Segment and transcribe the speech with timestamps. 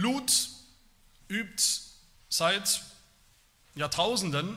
[0.00, 0.48] Blut
[1.28, 1.62] übt
[2.30, 2.80] seit
[3.74, 4.56] Jahrtausenden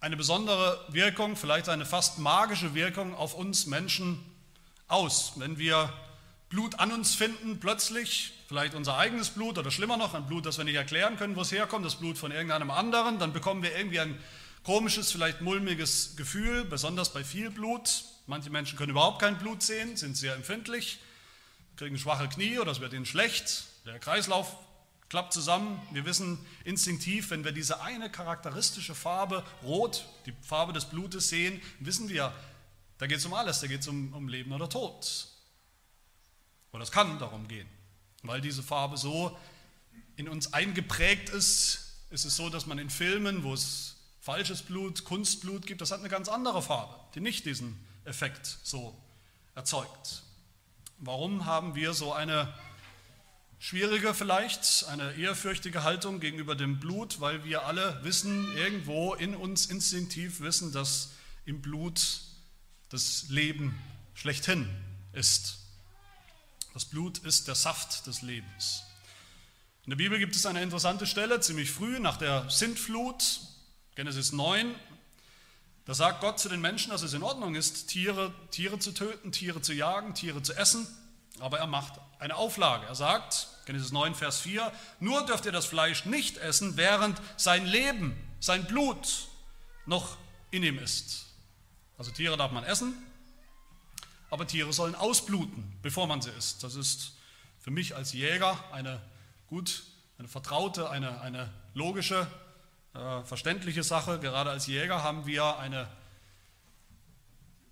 [0.00, 4.18] eine besondere Wirkung, vielleicht eine fast magische Wirkung auf uns Menschen
[4.88, 5.34] aus.
[5.36, 5.92] Wenn wir
[6.48, 10.58] Blut an uns finden, plötzlich, vielleicht unser eigenes Blut oder schlimmer noch, ein Blut, das
[10.58, 13.76] wir nicht erklären können, wo es herkommt, das Blut von irgendeinem anderen, dann bekommen wir
[13.76, 14.18] irgendwie ein
[14.64, 18.02] komisches, vielleicht mulmiges Gefühl, besonders bei viel Blut.
[18.26, 20.98] Manche Menschen können überhaupt kein Blut sehen, sind sehr empfindlich,
[21.80, 24.54] kriegen schwache Knie oder es wird ihnen schlecht, der Kreislauf
[25.08, 25.80] klappt zusammen.
[25.92, 31.62] Wir wissen instinktiv, wenn wir diese eine charakteristische Farbe, rot, die Farbe des Blutes sehen,
[31.78, 32.34] wissen wir,
[32.98, 35.26] da geht es um alles, da geht es um, um Leben oder Tod.
[36.72, 37.66] Oder es kann darum gehen.
[38.24, 39.38] Weil diese Farbe so
[40.16, 45.04] in uns eingeprägt ist, ist es so, dass man in Filmen, wo es falsches Blut,
[45.04, 47.74] Kunstblut gibt, das hat eine ganz andere Farbe, die nicht diesen
[48.04, 48.94] Effekt so
[49.54, 50.24] erzeugt.
[51.02, 52.52] Warum haben wir so eine
[53.58, 59.64] schwierige vielleicht, eine ehrfürchtige Haltung gegenüber dem Blut, weil wir alle wissen, irgendwo in uns
[59.64, 61.12] instinktiv wissen, dass
[61.46, 62.20] im Blut
[62.90, 63.78] das Leben
[64.12, 64.68] schlechthin
[65.14, 65.60] ist.
[66.74, 68.82] Das Blut ist der Saft des Lebens.
[69.86, 73.40] In der Bibel gibt es eine interessante Stelle, ziemlich früh nach der Sintflut,
[73.94, 74.74] Genesis 9.
[75.86, 79.32] Da sagt Gott zu den Menschen, dass es in Ordnung ist, Tiere, Tiere zu töten,
[79.32, 80.86] Tiere zu jagen, Tiere zu essen.
[81.40, 82.86] Aber er macht eine Auflage.
[82.86, 87.66] Er sagt, Genesis 9, Vers 4, nur dürft ihr das Fleisch nicht essen, während sein
[87.66, 89.28] Leben, sein Blut
[89.86, 90.16] noch
[90.50, 91.26] in ihm ist.
[91.96, 92.94] Also Tiere darf man essen,
[94.30, 96.62] aber Tiere sollen ausbluten, bevor man sie isst.
[96.62, 97.12] Das ist
[97.58, 99.00] für mich als Jäger eine
[99.48, 99.82] gut,
[100.18, 102.26] eine vertraute, eine, eine logische,
[102.94, 104.18] äh, verständliche Sache.
[104.18, 105.88] Gerade als Jäger haben wir eine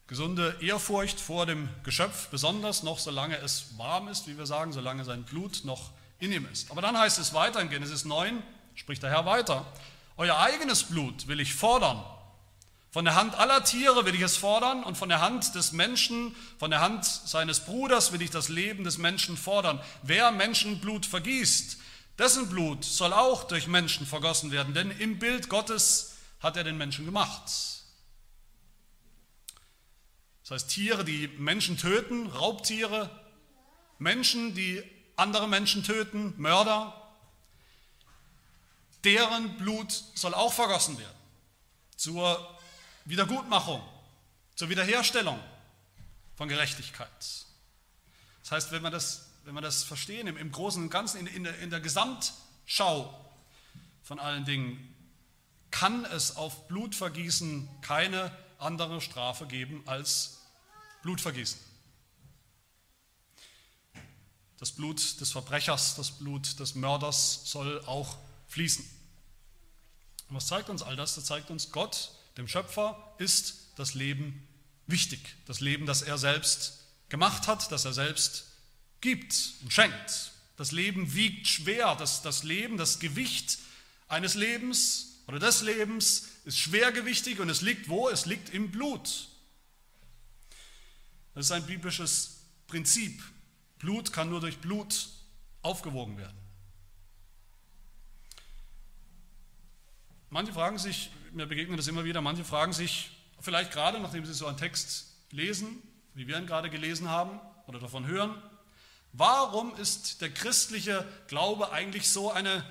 [0.06, 5.04] gesunde Ehrfurcht vor dem Geschöpf, besonders noch solange es warm ist, wie wir sagen, solange
[5.04, 6.70] sein Blut noch in ihm ist.
[6.70, 8.42] Aber dann heißt es weiter in Genesis 9,
[8.74, 9.66] spricht der Herr weiter,
[10.16, 12.02] euer eigenes Blut will ich fordern
[12.90, 16.34] von der Hand aller Tiere will ich es fordern und von der Hand des Menschen,
[16.58, 19.78] von der Hand seines Bruders will ich das Leben des Menschen fordern.
[20.02, 21.78] Wer Menschenblut vergießt,
[22.18, 26.76] dessen Blut soll auch durch Menschen vergossen werden, denn im Bild Gottes hat er den
[26.76, 27.42] Menschen gemacht.
[30.42, 33.10] Das heißt, Tiere, die Menschen töten, Raubtiere,
[33.98, 34.82] Menschen, die
[35.16, 36.94] andere Menschen töten, Mörder,
[39.04, 41.16] deren Blut soll auch vergossen werden
[41.96, 42.58] zur
[43.04, 43.82] Wiedergutmachung,
[44.54, 45.38] zur Wiederherstellung
[46.36, 47.08] von Gerechtigkeit.
[48.42, 51.26] Das heißt, wenn wir das, wenn wir das verstehen, im, im Großen und Ganzen, in,
[51.26, 53.18] in, der, in der Gesamtschau
[54.02, 54.94] von allen Dingen,
[55.70, 60.42] kann es auf Blutvergießen keine andere Strafe geben als
[61.00, 61.58] Blutvergießen.
[64.58, 68.84] Das Blut des Verbrechers, das Blut des Mörders soll auch fließen.
[70.28, 71.14] Und was zeigt uns all das?
[71.14, 74.46] Das zeigt uns, Gott dem Schöpfer ist das Leben
[74.86, 75.36] wichtig.
[75.46, 78.47] Das Leben, das er selbst gemacht hat, das er selbst
[79.00, 80.32] gibt und schenkt.
[80.56, 81.94] Das Leben wiegt schwer.
[81.94, 83.58] Das, das Leben, das Gewicht
[84.08, 88.08] eines Lebens oder des Lebens ist schwergewichtig und es liegt wo?
[88.08, 89.28] Es liegt im Blut.
[91.34, 93.22] Das ist ein biblisches Prinzip.
[93.78, 95.08] Blut kann nur durch Blut
[95.62, 96.36] aufgewogen werden.
[100.30, 103.10] Manche fragen sich, mir begegnet das immer wieder, manche fragen sich,
[103.40, 105.82] vielleicht gerade nachdem sie so einen Text lesen,
[106.14, 108.34] wie wir ihn gerade gelesen haben oder davon hören,
[109.12, 112.64] warum ist der christliche Glaube eigentlich so eine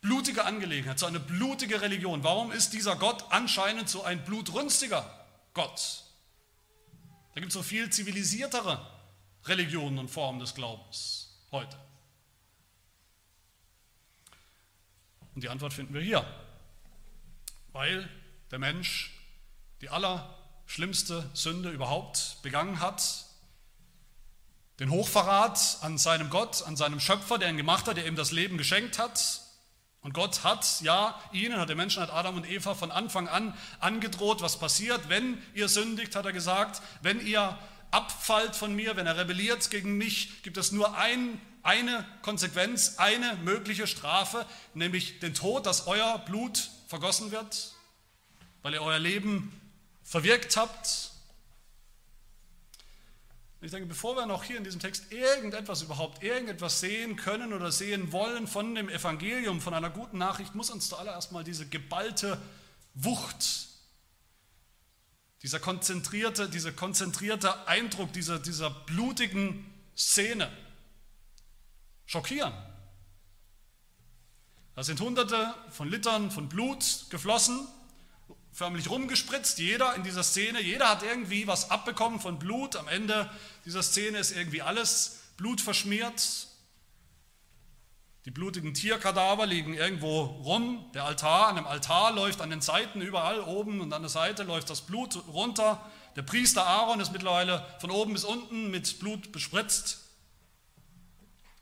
[0.00, 2.24] blutige Angelegenheit, so eine blutige Religion?
[2.24, 5.08] Warum ist dieser Gott anscheinend so ein blutrünstiger
[5.54, 6.04] Gott?
[7.34, 8.84] Da gibt es so viel zivilisiertere
[9.44, 11.76] Religionen und Formen des Glaubens heute.
[15.34, 16.24] Und die Antwort finden wir hier
[17.74, 18.08] weil
[18.52, 19.12] der Mensch
[19.82, 23.23] die allerschlimmste Sünde überhaupt begangen hat,
[24.80, 28.32] den Hochverrat an seinem Gott, an seinem Schöpfer, der ihn gemacht hat, der ihm das
[28.32, 29.40] Leben geschenkt hat.
[30.00, 33.56] Und Gott hat, ja, ihnen, hat der Menschen, hat Adam und Eva von Anfang an
[33.80, 37.58] angedroht, was passiert, wenn ihr sündigt, hat er gesagt, wenn ihr
[37.90, 43.36] abfallt von mir, wenn er rebelliert gegen mich, gibt es nur ein, eine Konsequenz, eine
[43.44, 44.44] mögliche Strafe,
[44.74, 47.72] nämlich den Tod, dass euer Blut vergossen wird,
[48.62, 49.58] weil ihr euer Leben
[50.02, 51.12] verwirkt habt.
[53.64, 57.72] Ich denke, bevor wir noch hier in diesem Text irgendetwas überhaupt, irgendetwas sehen können oder
[57.72, 62.40] sehen wollen von dem Evangelium, von einer guten Nachricht, muss uns zuallererst mal diese geballte
[62.94, 63.68] Wucht,
[65.42, 70.50] dieser konzentrierte, dieser konzentrierte Eindruck dieser, dieser blutigen Szene
[72.04, 72.52] schockieren.
[74.74, 77.66] Da sind hunderte von Litern von Blut geflossen,
[78.54, 82.76] förmlich rumgespritzt, jeder in dieser Szene, jeder hat irgendwie was abbekommen von Blut.
[82.76, 83.28] Am Ende
[83.64, 86.46] dieser Szene ist irgendwie alles Blut verschmiert.
[88.24, 90.88] Die blutigen Tierkadaver liegen irgendwo rum.
[90.94, 94.44] Der Altar, an dem Altar läuft an den Seiten überall oben und an der Seite
[94.44, 95.84] läuft das Blut runter.
[96.14, 99.98] Der Priester Aaron ist mittlerweile von oben bis unten mit Blut bespritzt.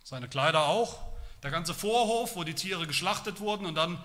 [0.04, 1.00] Seine Kleider auch.
[1.42, 3.98] Der ganze Vorhof, wo die Tiere geschlachtet wurden und dann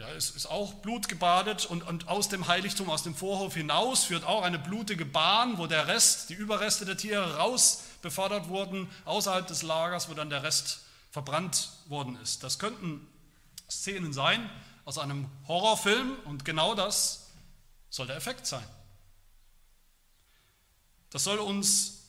[0.00, 4.04] ja, ist, ist auch Blut gebadet und, und aus dem Heiligtum, aus dem Vorhof hinaus
[4.04, 8.88] führt auch eine blutige Bahn, wo der Rest, die Überreste der Tiere raus befördert wurden,
[9.04, 10.80] außerhalb des Lagers, wo dann der Rest
[11.10, 12.42] verbrannt worden ist.
[12.42, 13.06] Das könnten
[13.70, 14.48] Szenen sein
[14.86, 17.26] aus einem Horrorfilm und genau das
[17.90, 18.64] soll der Effekt sein.
[21.10, 22.04] Das soll uns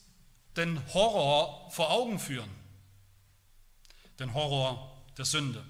[0.56, 2.50] den Horror vor Augen führen,
[4.18, 5.62] den Horror der Sünde,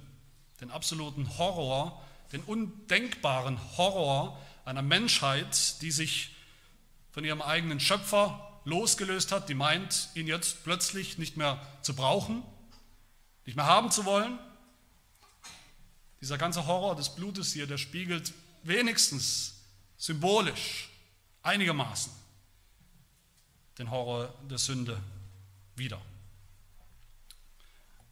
[0.60, 2.00] den absoluten Horror,
[2.32, 6.34] den undenkbaren Horror einer Menschheit, die sich
[7.10, 12.42] von ihrem eigenen Schöpfer losgelöst hat, die meint, ihn jetzt plötzlich nicht mehr zu brauchen,
[13.44, 14.38] nicht mehr haben zu wollen.
[16.20, 18.32] Dieser ganze Horror des Blutes hier, der spiegelt
[18.62, 19.56] wenigstens
[19.96, 20.88] symbolisch
[21.42, 22.12] einigermaßen
[23.78, 25.00] den Horror der Sünde
[25.76, 26.00] wider.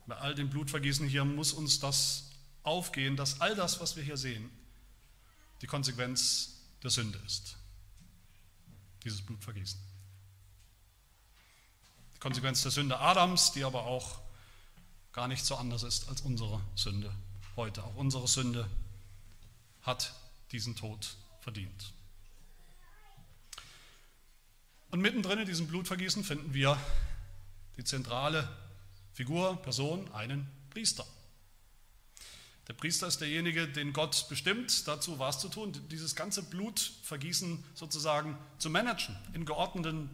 [0.06, 2.29] Bei all dem Blutvergießen hier muss uns das
[2.62, 4.50] aufgehen, dass all das, was wir hier sehen,
[5.62, 7.56] die Konsequenz der Sünde ist.
[9.04, 9.80] Dieses Blutvergießen.
[12.14, 14.20] Die Konsequenz der Sünde Adams, die aber auch
[15.12, 17.12] gar nicht so anders ist als unsere Sünde
[17.56, 17.82] heute.
[17.84, 18.68] Auch unsere Sünde
[19.82, 20.14] hat
[20.52, 21.92] diesen Tod verdient.
[24.90, 26.78] Und mittendrin in diesem Blutvergießen finden wir
[27.76, 28.48] die zentrale
[29.12, 31.06] Figur, Person, einen Priester.
[32.70, 38.38] Der Priester ist derjenige, den Gott bestimmt, dazu was zu tun, dieses ganze Blutvergießen sozusagen
[38.58, 40.08] zu managen, in geordneten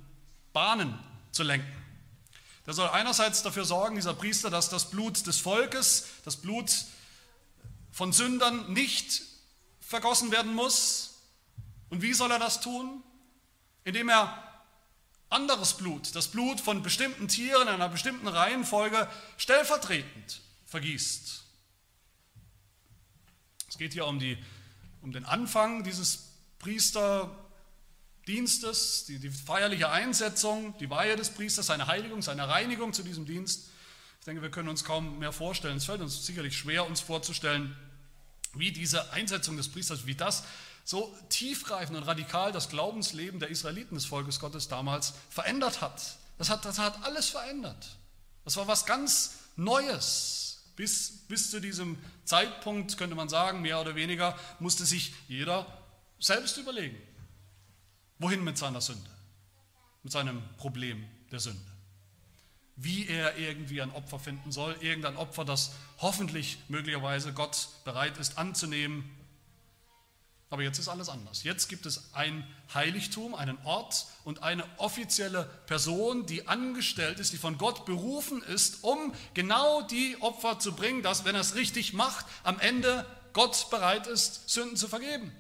[0.54, 0.98] Bahnen
[1.32, 1.70] zu lenken.
[2.64, 6.72] Der soll einerseits dafür sorgen, dieser Priester, dass das Blut des Volkes, das Blut
[7.92, 9.20] von Sündern nicht
[9.80, 11.18] vergossen werden muss.
[11.90, 13.02] Und wie soll er das tun?
[13.84, 14.62] Indem er
[15.28, 21.45] anderes Blut, das Blut von bestimmten Tieren in einer bestimmten Reihenfolge stellvertretend vergießt.
[23.76, 24.38] Es geht hier um, die,
[25.02, 27.30] um den Anfang dieses Priester,
[28.26, 33.26] Dienstes, die, die feierliche Einsetzung, die Weihe des Priesters, seine Heiligung, seine Reinigung zu diesem
[33.26, 33.68] Dienst.
[34.20, 35.76] Ich denke, wir können uns kaum mehr vorstellen.
[35.76, 37.76] Es fällt uns sicherlich schwer, uns vorzustellen,
[38.54, 40.44] wie diese Einsetzung des Priesters, wie das
[40.86, 46.16] so tiefgreifend und radikal das Glaubensleben der Israeliten des Volkes Gottes damals verändert hat.
[46.38, 47.98] Das hat, das hat alles verändert.
[48.42, 50.45] Das war was ganz Neues.
[50.76, 55.66] Bis, bis zu diesem Zeitpunkt, könnte man sagen, mehr oder weniger, musste sich jeder
[56.18, 56.96] selbst überlegen,
[58.18, 59.10] Wohin mit seiner Sünde?
[60.02, 61.60] Mit seinem Problem der Sünde.
[62.76, 68.38] Wie er irgendwie ein Opfer finden soll, irgendein Opfer, das hoffentlich möglicherweise Gott bereit ist
[68.38, 69.10] anzunehmen.
[70.48, 71.42] Aber jetzt ist alles anders.
[71.42, 77.38] Jetzt gibt es ein Heiligtum, einen Ort und eine offizielle Person, die angestellt ist, die
[77.38, 81.94] von Gott berufen ist, um genau die Opfer zu bringen, dass, wenn er es richtig
[81.94, 85.32] macht, am Ende Gott bereit ist, Sünden zu vergeben.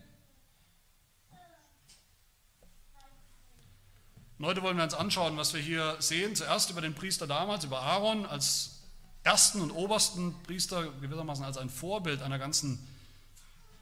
[4.38, 6.36] Und heute wollen wir uns anschauen, was wir hier sehen.
[6.36, 8.82] Zuerst über den Priester damals, über Aaron als
[9.22, 12.86] ersten und obersten Priester, gewissermaßen als ein Vorbild einer ganzen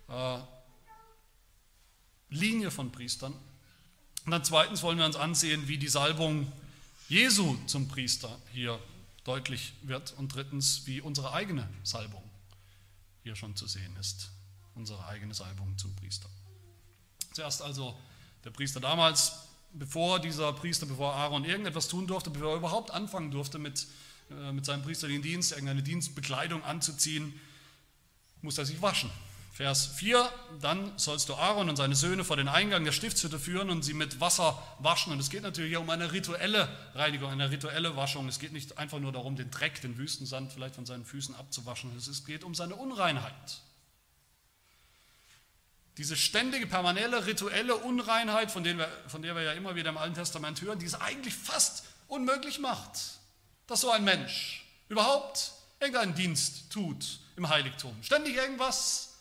[0.09, 0.39] äh,
[2.35, 3.33] Linie von Priestern.
[4.25, 6.51] Und dann zweitens wollen wir uns ansehen, wie die Salbung
[7.09, 8.79] Jesu zum Priester hier
[9.25, 10.13] deutlich wird.
[10.17, 12.23] Und drittens, wie unsere eigene Salbung
[13.23, 14.31] hier schon zu sehen ist.
[14.75, 16.29] Unsere eigene Salbung zum Priester.
[17.33, 17.99] Zuerst also
[18.45, 19.33] der Priester damals,
[19.73, 23.87] bevor dieser Priester, bevor Aaron irgendetwas tun durfte, bevor er überhaupt anfangen durfte mit,
[24.31, 27.39] äh, mit seinem priesterlichen Dienst, irgendeine Dienstbekleidung anzuziehen,
[28.43, 29.11] muss er sich waschen.
[29.55, 30.29] Vers 4,
[30.61, 33.95] dann sollst du Aaron und seine Söhne vor den Eingang der Stiftshütte führen und sie
[33.95, 35.13] mit Wasser waschen.
[35.13, 38.27] Und es geht natürlich hier um eine rituelle Reinigung, eine rituelle Waschung.
[38.27, 41.97] Es geht nicht einfach nur darum, den Dreck, den Wüstensand vielleicht von seinen Füßen abzuwaschen.
[41.97, 43.61] Es geht um seine Unreinheit.
[45.99, 50.17] Diese ständige, permanente, rituelle Unreinheit, von, wir, von der wir ja immer wieder im Alten
[50.17, 52.99] Testament hören, die es eigentlich fast unmöglich macht,
[53.69, 57.97] dass so ein Mensch überhaupt irgendeinen Dienst tut im Heiligtum.
[58.03, 59.14] Ständig irgendwas,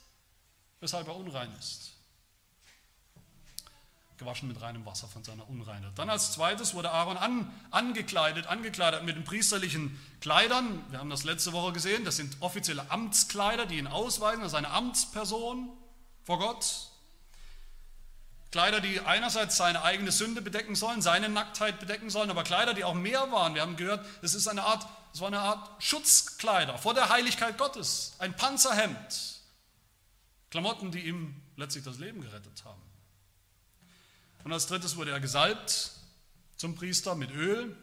[0.84, 1.92] weshalb er unrein ist.
[4.18, 5.92] gewaschen mit reinem Wasser von seiner Unreinheit.
[5.96, 10.84] Dann als zweites wurde Aaron an, angekleidet, angekleidet mit den priesterlichen Kleidern.
[10.92, 14.70] Wir haben das letzte Woche gesehen, das sind offizielle Amtskleider, die ihn ausweisen, ist eine
[14.70, 15.70] Amtsperson
[16.24, 16.90] vor Gott.
[18.52, 22.84] Kleider, die einerseits seine eigene Sünde bedecken sollen, seine Nacktheit bedecken sollen, aber Kleider, die
[22.84, 23.56] auch mehr waren.
[23.56, 27.58] Wir haben gehört, es ist eine Art, es war eine Art Schutzkleider vor der Heiligkeit
[27.58, 29.33] Gottes, ein Panzerhemd.
[30.54, 32.80] Klamotten, die ihm letztlich das Leben gerettet haben.
[34.44, 35.90] Und als drittes wurde er gesalbt
[36.58, 37.76] zum Priester mit Öl.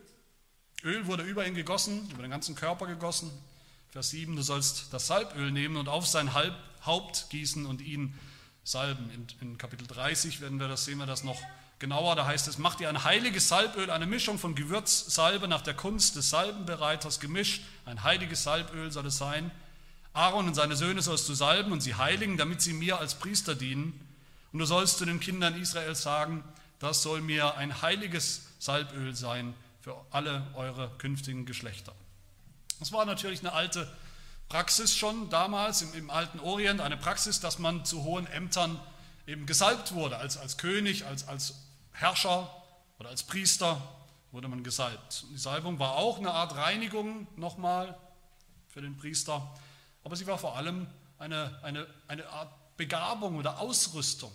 [0.84, 3.32] Öl wurde über ihn gegossen, über den ganzen Körper gegossen.
[3.88, 8.16] Vers 7, du sollst das Salböl nehmen und auf sein Haupt gießen und ihn
[8.62, 9.10] salben.
[9.10, 11.42] In, in, Kapitel 30 werden wir das, sehen wir das noch
[11.80, 12.14] genauer.
[12.14, 16.14] Da heißt es, mach dir ein heiliges Salböl, eine Mischung von Gewürzsalbe nach der Kunst
[16.14, 17.64] des Salbenbereiters gemischt.
[17.84, 19.50] Ein heiliges Salböl soll es sein.
[20.12, 23.54] Aaron und seine Söhne sollst du salben und sie heiligen, damit sie mir als Priester
[23.54, 24.06] dienen.
[24.52, 26.42] Und du sollst zu den Kindern Israels sagen,
[26.80, 31.94] das soll mir ein heiliges Salböl sein für alle eure künftigen Geschlechter.
[32.80, 33.90] Das war natürlich eine alte
[34.48, 38.80] Praxis schon damals im, im, alten Orient, eine Praxis, dass man zu hohen Ämtern
[39.26, 40.16] eben gesalbt wurde.
[40.16, 41.54] Als, als König, als, als
[41.92, 42.50] Herrscher
[42.98, 43.80] oder als Priester
[44.32, 45.24] wurde man gesalbt.
[45.24, 47.96] Und die Salbung war auch eine Art Reinigung nochmal
[48.68, 49.54] für den Priester,
[50.04, 50.87] aber sie war vor allem
[51.19, 54.33] eine, eine, eine Art Begabung oder Ausrüstung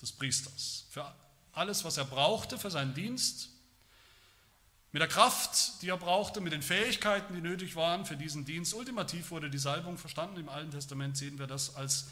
[0.00, 1.10] des Priesters für
[1.52, 3.48] alles, was er brauchte für seinen Dienst,
[4.92, 8.74] mit der Kraft, die er brauchte, mit den Fähigkeiten, die nötig waren für diesen Dienst.
[8.74, 10.38] Ultimativ wurde die Salbung verstanden.
[10.38, 12.08] Im Alten Testament sehen wir das als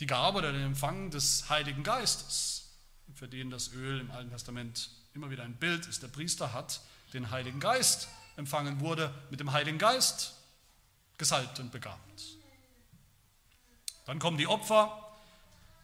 [0.00, 2.70] die Gabe oder den Empfang des Heiligen Geistes,
[3.14, 6.02] für den das Öl im Alten Testament immer wieder ein Bild ist.
[6.02, 6.80] Der Priester hat
[7.12, 10.34] den Heiligen Geist empfangen, wurde mit dem Heiligen Geist
[11.18, 12.22] gesalbt und begabt.
[14.06, 15.04] Dann kommen die Opfer.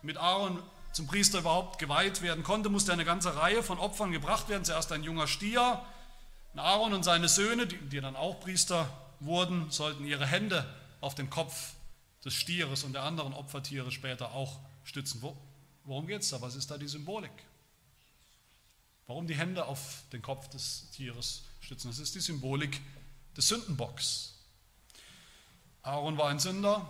[0.02, 0.62] Mit Aaron
[0.92, 4.64] zum Priester überhaupt geweiht werden konnte, musste eine ganze Reihe von Opfern gebracht werden.
[4.64, 5.84] Zuerst ein junger Stier.
[6.56, 8.88] Aaron und seine Söhne, die, die dann auch Priester
[9.20, 11.74] wurden, sollten ihre Hände auf den Kopf
[12.24, 15.20] des Stieres und der anderen Opfertiere später auch stützen.
[15.20, 15.36] Wo,
[15.84, 16.40] worum geht es da?
[16.40, 17.32] Was ist da die Symbolik?
[19.06, 21.88] Warum die Hände auf den Kopf des Tieres stützen?
[21.88, 22.80] Das ist die Symbolik
[23.36, 24.33] des Sündenbocks.
[25.84, 26.84] Aaron war ein Sünder,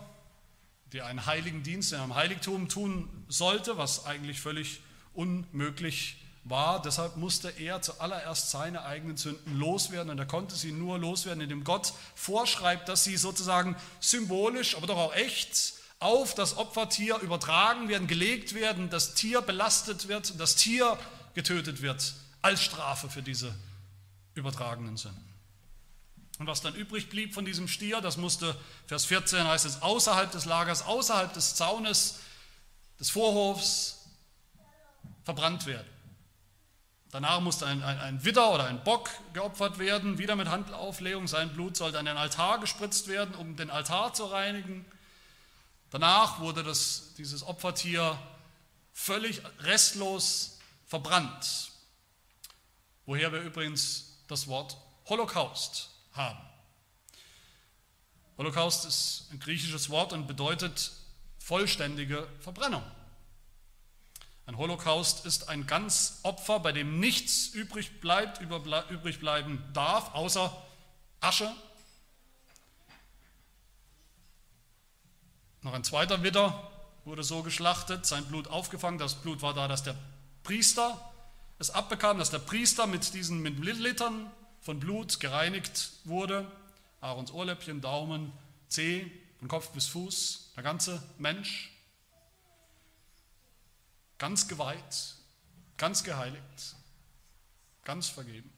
[0.92, 4.80] der einen heiligen Dienst in einem Heiligtum tun sollte, was eigentlich völlig
[5.12, 6.80] unmöglich war.
[6.80, 11.64] Deshalb musste er zuallererst seine eigenen Sünden loswerden und er konnte sie nur loswerden, indem
[11.64, 18.06] Gott vorschreibt, dass sie sozusagen symbolisch, aber doch auch echt auf das Opfertier übertragen werden,
[18.06, 20.96] gelegt werden, das Tier belastet wird, das Tier
[21.34, 23.52] getötet wird als Strafe für diese
[24.34, 25.33] übertragenen Sünden.
[26.38, 30.30] Und was dann übrig blieb von diesem Stier, das musste, Vers 14 heißt es, außerhalb
[30.32, 32.20] des Lagers, außerhalb des Zaunes,
[32.98, 34.06] des Vorhofs
[35.24, 35.88] verbrannt werden.
[37.10, 41.28] Danach musste ein, ein, ein Widder oder ein Bock geopfert werden, wieder mit Handelauflegung.
[41.28, 44.84] Sein Blut sollte an den Altar gespritzt werden, um den Altar zu reinigen.
[45.90, 48.18] Danach wurde das, dieses Opfertier
[48.92, 51.70] völlig restlos verbrannt.
[53.06, 54.76] Woher wir übrigens das Wort
[55.08, 56.38] Holocaust haben.
[58.38, 60.92] Holocaust ist ein griechisches Wort und bedeutet
[61.38, 62.83] vollständige Verbrennung.
[64.47, 70.54] Ein Holocaust ist ein ganz Opfer, bei dem nichts übrig bleibt, übrig bleiben darf, außer
[71.21, 71.50] Asche.
[75.62, 76.71] Noch ein zweiter Widder
[77.06, 78.99] wurde so geschlachtet, sein Blut aufgefangen.
[78.99, 79.97] Das Blut war da, dass der
[80.42, 81.00] Priester
[81.59, 84.30] es abbekam, dass der Priester mit diesen Millilitern
[84.64, 86.50] von Blut gereinigt wurde.
[87.00, 88.33] Aarons Ohrläppchen, Daumen,
[88.68, 91.71] Zeh, von Kopf bis Fuß, der ganze Mensch.
[94.16, 95.16] Ganz geweiht,
[95.76, 96.76] ganz geheiligt,
[97.85, 98.50] ganz vergeben.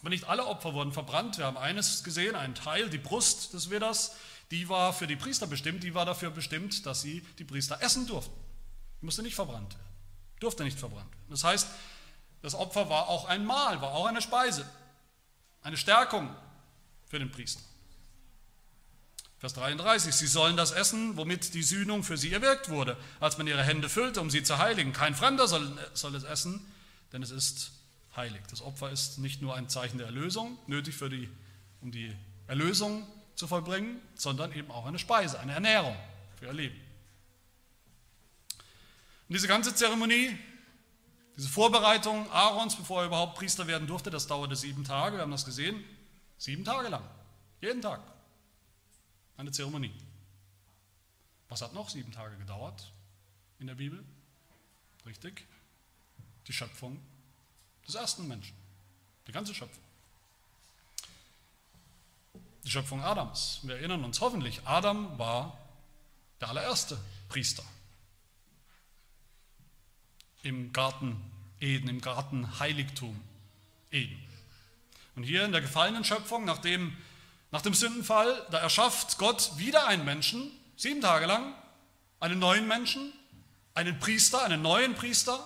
[0.00, 1.38] Aber nicht alle Opfer wurden verbrannt.
[1.38, 4.14] Wir haben eines gesehen, einen Teil, die Brust des Widders,
[4.50, 8.06] die war für die Priester bestimmt, die war dafür bestimmt, dass sie die Priester essen
[8.06, 8.38] durften.
[9.00, 9.88] Die musste nicht verbrannt werden,
[10.40, 11.30] durfte nicht verbrannt werden.
[11.30, 11.68] Das heißt,
[12.44, 14.68] das Opfer war auch ein Mahl, war auch eine Speise,
[15.62, 16.28] eine Stärkung
[17.06, 17.62] für den Priester.
[19.38, 23.46] Vers 33, sie sollen das essen, womit die Sühnung für sie erwirkt wurde, als man
[23.46, 24.92] ihre Hände füllte, um sie zu heiligen.
[24.92, 26.70] Kein Fremder soll, soll es essen,
[27.14, 27.72] denn es ist
[28.14, 28.42] heilig.
[28.50, 31.30] Das Opfer ist nicht nur ein Zeichen der Erlösung, nötig für die,
[31.80, 32.14] um die
[32.46, 35.96] Erlösung zu vollbringen, sondern eben auch eine Speise, eine Ernährung
[36.38, 36.78] für ihr Leben.
[39.30, 40.38] Und diese ganze Zeremonie
[41.36, 45.32] diese Vorbereitung Aarons, bevor er überhaupt Priester werden durfte, das dauerte sieben Tage, wir haben
[45.32, 45.84] das gesehen,
[46.38, 47.04] sieben Tage lang,
[47.60, 48.00] jeden Tag
[49.36, 49.94] eine Zeremonie.
[51.48, 52.92] Was hat noch sieben Tage gedauert
[53.58, 54.04] in der Bibel?
[55.06, 55.46] Richtig?
[56.46, 57.00] Die Schöpfung
[57.86, 58.56] des ersten Menschen.
[59.26, 59.82] Die ganze Schöpfung.
[62.64, 63.60] Die Schöpfung Adams.
[63.62, 65.58] Wir erinnern uns hoffentlich, Adam war
[66.40, 66.98] der allererste
[67.28, 67.64] Priester
[70.44, 71.20] im Garten
[71.60, 73.20] Eden, im Garten Heiligtum
[73.90, 74.18] Eden.
[75.16, 76.96] Und hier in der gefallenen Schöpfung, nach dem,
[77.50, 81.54] nach dem Sündenfall, da erschafft Gott wieder einen Menschen, sieben Tage lang,
[82.20, 83.12] einen neuen Menschen,
[83.74, 85.38] einen Priester, einen neuen Priester,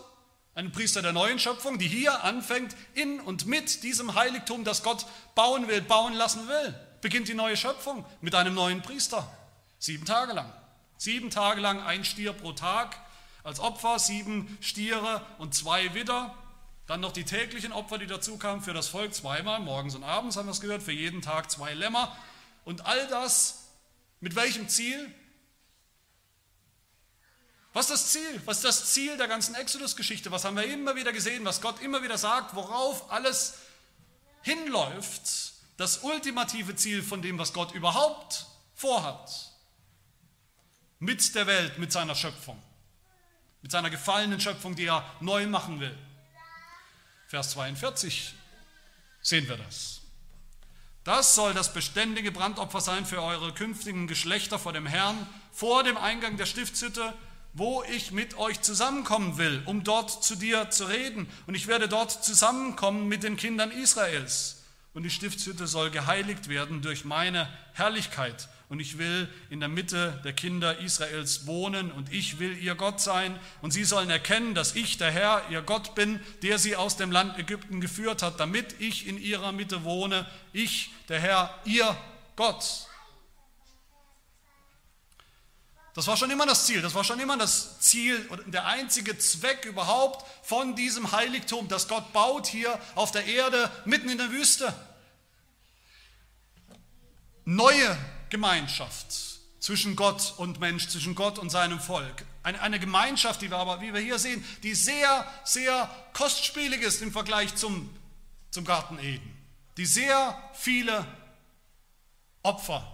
[0.55, 5.07] einen Priester der neuen Schöpfung, die hier anfängt, in und mit diesem Heiligtum, das Gott
[5.35, 9.31] bauen will, bauen lassen will, beginnt die neue Schöpfung mit einem neuen Priester.
[9.79, 10.53] Sieben Tage lang.
[10.97, 12.99] Sieben Tage lang ein Stier pro Tag
[13.49, 16.35] als Opfer, sieben Stiere und zwei Widder.
[16.87, 20.37] Dann noch die täglichen Opfer, die dazu kamen für das Volk, zweimal, morgens und abends
[20.37, 22.17] haben wir es gehört, für jeden Tag zwei Lämmer.
[22.65, 23.65] Und all das
[24.21, 25.13] mit welchem Ziel?
[27.73, 28.43] Was ist das Ziel?
[28.45, 30.31] Was ist das Ziel der ganzen Exodus-Geschichte?
[30.31, 31.45] Was haben wir immer wieder gesehen?
[31.45, 33.55] Was Gott immer wieder sagt, worauf alles
[34.43, 35.53] hinläuft?
[35.77, 39.53] Das ultimative Ziel von dem, was Gott überhaupt vorhat.
[40.99, 42.61] Mit der Welt, mit seiner Schöpfung.
[43.63, 45.97] Mit seiner gefallenen Schöpfung, die er neu machen will.
[47.27, 48.35] Vers 42
[49.21, 50.01] sehen wir das.
[51.05, 55.97] Das soll das beständige Brandopfer sein für eure künftigen Geschlechter vor dem Herrn, vor dem
[55.97, 57.15] Eingang der Stiftshütte
[57.59, 61.29] wo ich mit euch zusammenkommen will, um dort zu dir zu reden.
[61.47, 64.63] Und ich werde dort zusammenkommen mit den Kindern Israels.
[64.95, 68.49] Und die Stiftshütte soll geheiligt werden durch meine Herrlichkeit.
[68.69, 73.01] Und ich will in der Mitte der Kinder Israels wohnen und ich will ihr Gott
[73.01, 73.39] sein.
[73.63, 77.11] Und sie sollen erkennen, dass ich der Herr, ihr Gott bin, der sie aus dem
[77.11, 80.27] Land Ägypten geführt hat, damit ich in ihrer Mitte wohne.
[80.53, 81.97] Ich, der Herr, ihr
[82.37, 82.89] Gott.
[85.95, 89.19] Das war schon immer das Ziel, das war schon immer das Ziel und der einzige
[89.19, 94.31] Zweck überhaupt von diesem Heiligtum, das Gott baut hier auf der Erde, mitten in der
[94.31, 94.73] Wüste.
[97.45, 97.99] Neue
[98.31, 102.25] Gemeinschaft zwischen Gott und Mensch, zwischen Gott und seinem Volk.
[102.43, 107.03] Eine, eine Gemeinschaft, die wir aber, wie wir hier sehen, die sehr, sehr kostspielig ist
[107.03, 107.91] im Vergleich zum,
[108.51, 109.37] zum Garten Eden,
[109.77, 111.05] die sehr viele
[112.43, 112.87] Opfer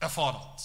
[0.00, 0.60] erfordert.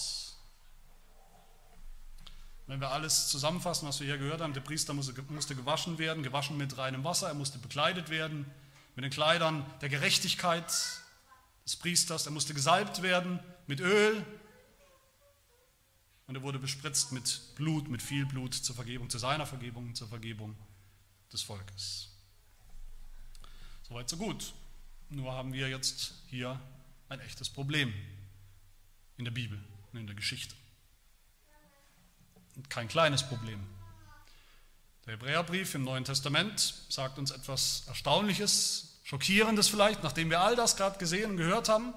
[2.66, 6.22] Wenn wir alles zusammenfassen, was wir hier gehört haben, der Priester musste, musste gewaschen werden,
[6.22, 8.46] gewaschen mit reinem Wasser, er musste bekleidet werden
[8.94, 10.70] mit den Kleidern der Gerechtigkeit
[11.70, 14.26] des Priesters, er musste gesalbt werden mit Öl
[16.26, 20.08] und er wurde bespritzt mit Blut, mit viel Blut zur Vergebung, zu seiner Vergebung, zur
[20.08, 20.56] Vergebung
[21.32, 22.08] des Volkes.
[23.88, 24.52] Soweit, so gut.
[25.10, 26.60] Nur haben wir jetzt hier
[27.08, 27.94] ein echtes Problem
[29.16, 30.54] in der Bibel und in der Geschichte
[32.68, 33.64] kein kleines Problem.
[35.06, 40.76] Der Hebräerbrief im Neuen Testament sagt uns etwas Erstaunliches, Schockierendes vielleicht, nachdem wir all das
[40.76, 41.92] gerade gesehen und gehört haben.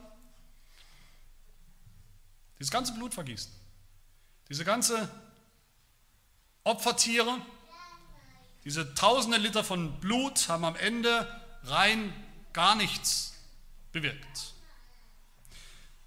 [2.57, 3.51] Dieses ganze Blutvergießen,
[4.49, 5.07] diese ganze
[6.63, 7.39] Opfertiere,
[8.63, 11.27] diese tausende Liter von Blut haben am Ende
[11.65, 12.11] rein
[12.51, 13.35] gar nichts
[13.91, 14.53] bewirkt.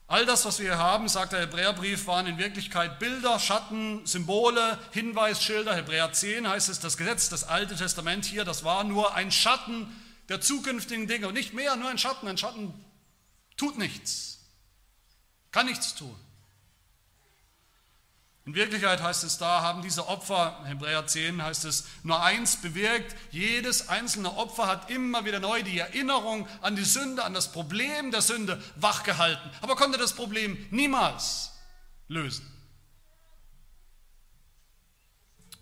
[0.09, 4.77] All das, was wir hier haben, sagt der Hebräerbrief, waren in Wirklichkeit Bilder, Schatten, Symbole,
[4.91, 5.77] Hinweisschilder.
[5.77, 9.87] Hebräer 10 heißt es, das Gesetz, das Alte Testament hier, das war nur ein Schatten
[10.29, 12.27] der zukünftigen Dinge und nicht mehr, nur ein Schatten.
[12.29, 12.73] Ein Schatten
[13.57, 14.41] tut nichts,
[15.51, 16.17] kann nichts tun.
[18.47, 23.17] In Wirklichkeit heißt es da, haben diese Opfer, Hebräer 10 heißt es, nur eins bewirkt.
[23.33, 28.13] Jedes einzelne Opfer hat immer wieder neu die Erinnerung an die Sünde, an das Problem
[28.13, 31.51] der Sünde wachgehalten, aber konnte das Problem niemals
[32.07, 32.47] lösen.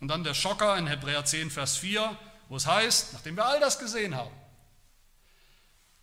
[0.01, 2.15] Und dann der Schocker in Hebräer 10, Vers 4,
[2.51, 4.31] wo es heißt, nachdem wir all das gesehen haben,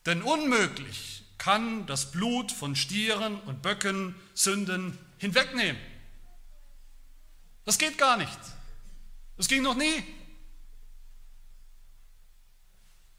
[0.06, 5.82] denn unmöglich kann das Blut von Stieren und Böcken Sünden hinwegnehmen.
[7.66, 8.40] Das geht gar nicht.
[9.38, 10.04] Das ging noch nie.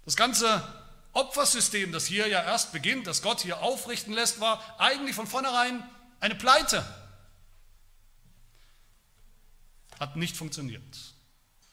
[0.05, 0.62] Das ganze
[1.12, 5.83] Opfersystem, das hier ja erst beginnt, das Gott hier aufrichten lässt, war eigentlich von vornherein
[6.21, 6.85] eine Pleite.
[9.99, 10.83] Hat nicht funktioniert.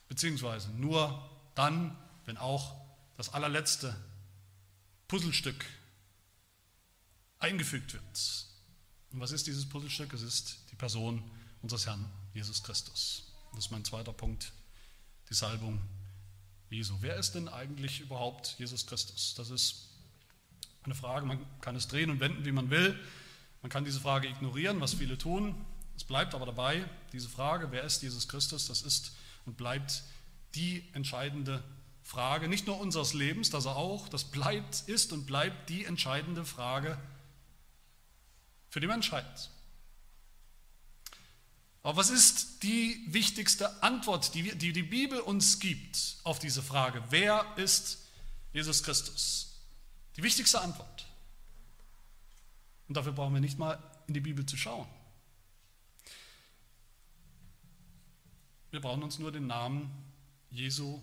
[0.08, 2.76] Beziehungsweise nur dann, wenn auch
[3.18, 3.96] das allerletzte
[5.10, 5.66] Puzzlestück
[7.40, 8.46] eingefügt wird.
[9.12, 10.14] Und was ist dieses Puzzlestück?
[10.14, 11.22] Es ist die Person
[11.62, 13.24] unseres Herrn Jesus Christus.
[13.52, 14.54] Das ist mein zweiter Punkt,
[15.30, 15.82] die Salbung
[16.70, 16.96] Jesu.
[17.02, 19.34] Wer ist denn eigentlich überhaupt Jesus Christus?
[19.36, 19.90] Das ist
[20.84, 22.98] eine Frage, man kann es drehen und wenden, wie man will.
[23.64, 25.66] Man kann diese Frage ignorieren, was viele tun.
[25.98, 29.14] Es bleibt aber dabei, diese Frage, wer ist Jesus Christus, das ist
[29.48, 30.04] und bleibt
[30.54, 31.64] die entscheidende
[32.10, 36.44] Frage, nicht nur unseres Lebens, das er auch, das bleibt, ist und bleibt die entscheidende
[36.44, 37.00] Frage
[38.72, 39.52] für die Menschheit.
[41.84, 47.04] Aber was ist die wichtigste Antwort, die, die die Bibel uns gibt auf diese Frage?
[47.12, 48.00] Wer ist
[48.54, 49.60] Jesus Christus?
[50.18, 51.06] Die wichtigste Antwort.
[52.88, 54.88] Und dafür brauchen wir nicht mal in die Bibel zu schauen.
[58.72, 59.92] Wir brauchen uns nur den Namen
[60.50, 61.00] Jesu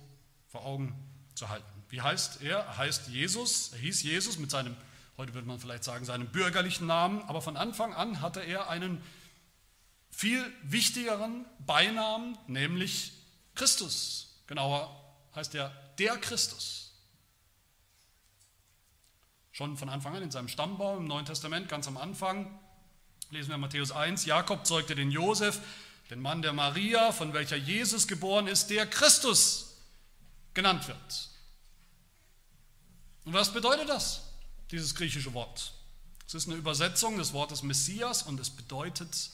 [0.57, 0.95] vor Augen
[1.35, 1.67] zu halten.
[1.91, 2.61] Wie heißt er?
[2.61, 4.75] Er heißt Jesus, er hieß Jesus mit seinem,
[5.19, 9.03] heute würde man vielleicht sagen, seinem bürgerlichen Namen, aber von Anfang an hatte er einen
[10.11, 13.13] viel wichtigeren Beinamen, nämlich
[13.55, 14.41] Christus.
[14.47, 14.99] Genauer
[15.35, 16.95] heißt er der Christus.
[19.53, 22.59] Schon von Anfang an in seinem Stammbaum im Neuen Testament, ganz am Anfang,
[23.29, 25.61] lesen wir Matthäus 1, Jakob zeugte den Josef,
[26.09, 29.66] den Mann der Maria, von welcher Jesus geboren ist, der Christus
[30.57, 31.29] genannt wird.
[33.25, 34.23] Und was bedeutet das,
[34.73, 35.75] dieses griechische Wort?
[36.27, 39.31] Es ist eine Übersetzung des Wortes Messias und es bedeutet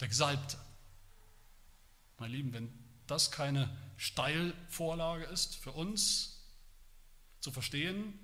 [0.00, 0.58] der Gesalbte.
[2.18, 2.72] Meine Lieben, wenn
[3.06, 6.44] das keine Steilvorlage ist für uns
[7.40, 8.18] zu verstehen,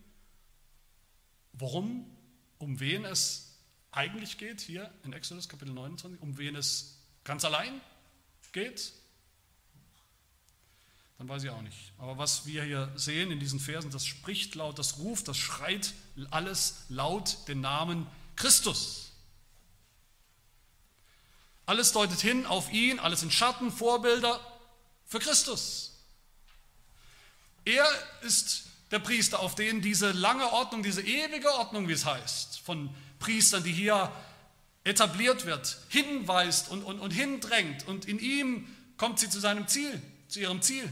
[1.53, 2.17] worum,
[2.59, 3.59] um wen es
[3.93, 7.81] eigentlich geht, hier in Exodus Kapitel 29, um wen es ganz allein
[8.53, 8.93] geht,
[11.19, 11.93] dann weiß ich auch nicht.
[11.99, 15.95] Aber was wir hier sehen in diesen Versen, das spricht laut, das ruft, das schreit
[16.31, 19.13] alles laut den Namen Christus.
[21.65, 24.41] Alles deutet hin auf ihn, alles in Schatten, Vorbilder
[25.05, 25.95] für Christus.
[27.65, 27.87] Er
[28.23, 32.95] ist der Priester, auf den diese lange Ordnung, diese ewige Ordnung, wie es heißt, von
[33.19, 34.13] Priestern, die hier
[34.85, 37.89] etabliert wird, hinweist und, und, und hindrängt.
[37.89, 40.89] Und in ihm kommt sie zu seinem Ziel, zu ihrem Ziel.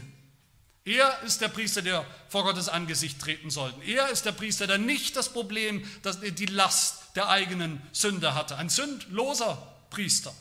[0.85, 3.83] Er ist der Priester, der vor Gottes Angesicht treten sollte.
[3.83, 8.55] Er ist der Priester, der nicht das Problem, dass die Last der eigenen Sünde hatte.
[8.57, 9.57] Ein sündloser
[9.89, 10.33] Priester.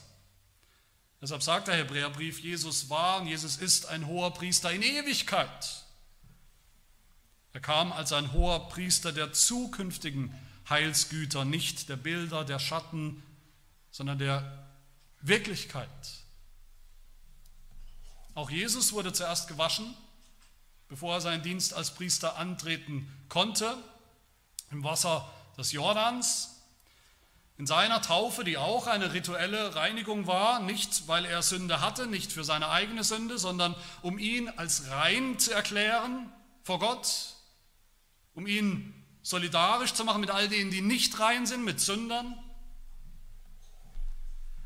[1.22, 5.84] Deshalb sagt der Hebräerbrief, Jesus war und Jesus ist ein hoher Priester in Ewigkeit.
[7.54, 10.34] Er kam als ein hoher Priester der zukünftigen
[10.68, 13.22] Heilsgüter, nicht der Bilder, der Schatten,
[13.90, 14.68] sondern der
[15.22, 15.88] Wirklichkeit.
[18.34, 19.94] Auch Jesus wurde zuerst gewaschen,
[20.94, 23.76] bevor er seinen Dienst als Priester antreten konnte,
[24.70, 25.28] im Wasser
[25.58, 26.62] des Jordans.
[27.58, 32.30] In seiner Taufe, die auch eine rituelle Reinigung war, nicht weil er Sünde hatte, nicht
[32.30, 37.34] für seine eigene Sünde, sondern um ihn als rein zu erklären vor Gott,
[38.34, 42.38] um ihn solidarisch zu machen mit all denen, die nicht rein sind, mit Sündern.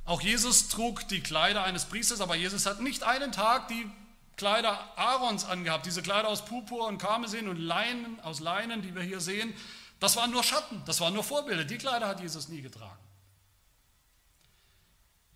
[0.04, 3.90] Auch Jesus trug die Kleider eines Priesters, aber Jesus hat nicht einen Tag die
[4.38, 9.02] Kleider Aarons angehabt, diese Kleider aus Purpur und Karmesin und Leinen, aus Leinen, die wir
[9.02, 9.52] hier sehen,
[10.00, 11.64] das waren nur Schatten, das waren nur Vorbilder.
[11.64, 12.98] Die Kleider hat Jesus nie getragen.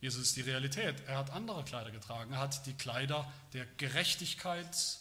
[0.01, 1.01] Jesus ist die Realität.
[1.07, 2.33] Er hat andere Kleider getragen.
[2.33, 4.99] Er hat die Kleider der Gerechtigkeit,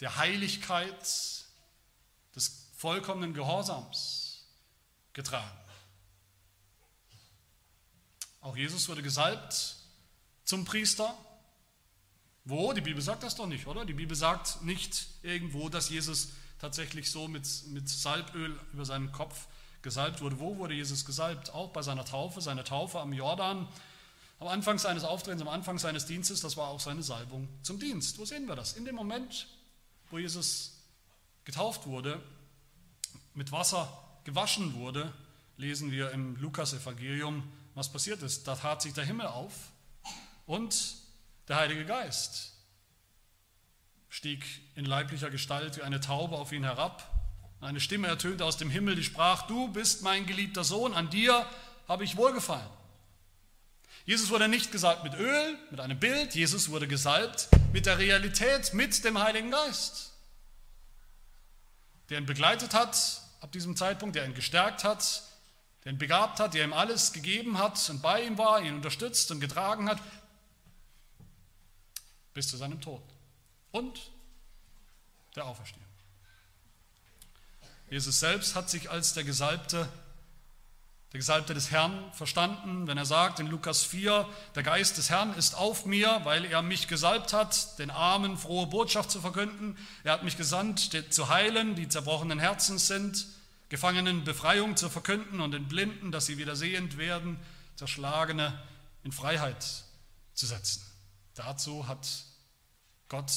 [0.00, 0.96] der Heiligkeit,
[2.34, 4.46] des vollkommenen Gehorsams
[5.12, 5.58] getragen.
[8.40, 9.76] Auch Jesus wurde gesalbt
[10.44, 11.14] zum Priester.
[12.44, 12.72] Wo?
[12.72, 13.84] Die Bibel sagt das doch nicht, oder?
[13.84, 19.46] Die Bibel sagt nicht irgendwo, dass Jesus tatsächlich so mit, mit Salböl über seinen Kopf
[19.82, 20.38] gesalbt wurde.
[20.38, 21.52] Wo wurde Jesus gesalbt?
[21.54, 23.68] Auch bei seiner Taufe, seine Taufe am Jordan.
[24.38, 28.18] Am Anfang seines Auftretens, am Anfang seines Dienstes, das war auch seine Salbung zum Dienst.
[28.18, 28.72] Wo sehen wir das?
[28.72, 29.46] In dem Moment,
[30.10, 30.78] wo Jesus
[31.44, 32.20] getauft wurde,
[33.34, 33.88] mit Wasser
[34.24, 35.12] gewaschen wurde,
[35.56, 38.48] lesen wir im Lukas-Evangelium, was passiert ist.
[38.48, 39.52] Da tat sich der Himmel auf
[40.46, 40.96] und
[41.48, 42.52] der Heilige Geist
[44.12, 47.08] stieg in leiblicher Gestalt wie eine Taube auf ihn herab.
[47.62, 51.46] Eine Stimme ertönte aus dem Himmel, die sprach, du bist mein geliebter Sohn, an dir
[51.88, 52.68] habe ich wohlgefallen.
[54.04, 58.74] Jesus wurde nicht gesalbt mit Öl, mit einem Bild, Jesus wurde gesalbt mit der Realität,
[58.74, 60.12] mit dem Heiligen Geist,
[62.10, 65.22] der ihn begleitet hat ab diesem Zeitpunkt, der ihn gestärkt hat,
[65.84, 69.30] der ihn begabt hat, der ihm alles gegeben hat und bei ihm war, ihn unterstützt
[69.30, 70.00] und getragen hat,
[72.34, 73.02] bis zu seinem Tod
[73.70, 74.10] und
[75.36, 75.82] der Auferstehung.
[77.90, 79.86] Jesus selbst hat sich als der Gesalbte,
[81.12, 85.34] der Gesalbte des Herrn verstanden, wenn er sagt in Lukas 4, der Geist des Herrn
[85.34, 89.76] ist auf mir, weil er mich gesalbt hat, den Armen frohe Botschaft zu verkünden.
[90.04, 93.26] Er hat mich gesandt, zu heilen, die zerbrochenen Herzens sind,
[93.68, 97.38] Gefangenen Befreiung zu verkünden und den Blinden, dass sie wieder sehend werden,
[97.76, 98.58] Zerschlagene
[99.02, 99.64] in Freiheit
[100.34, 100.91] zu setzen.
[101.34, 102.06] Dazu hat
[103.08, 103.32] Gott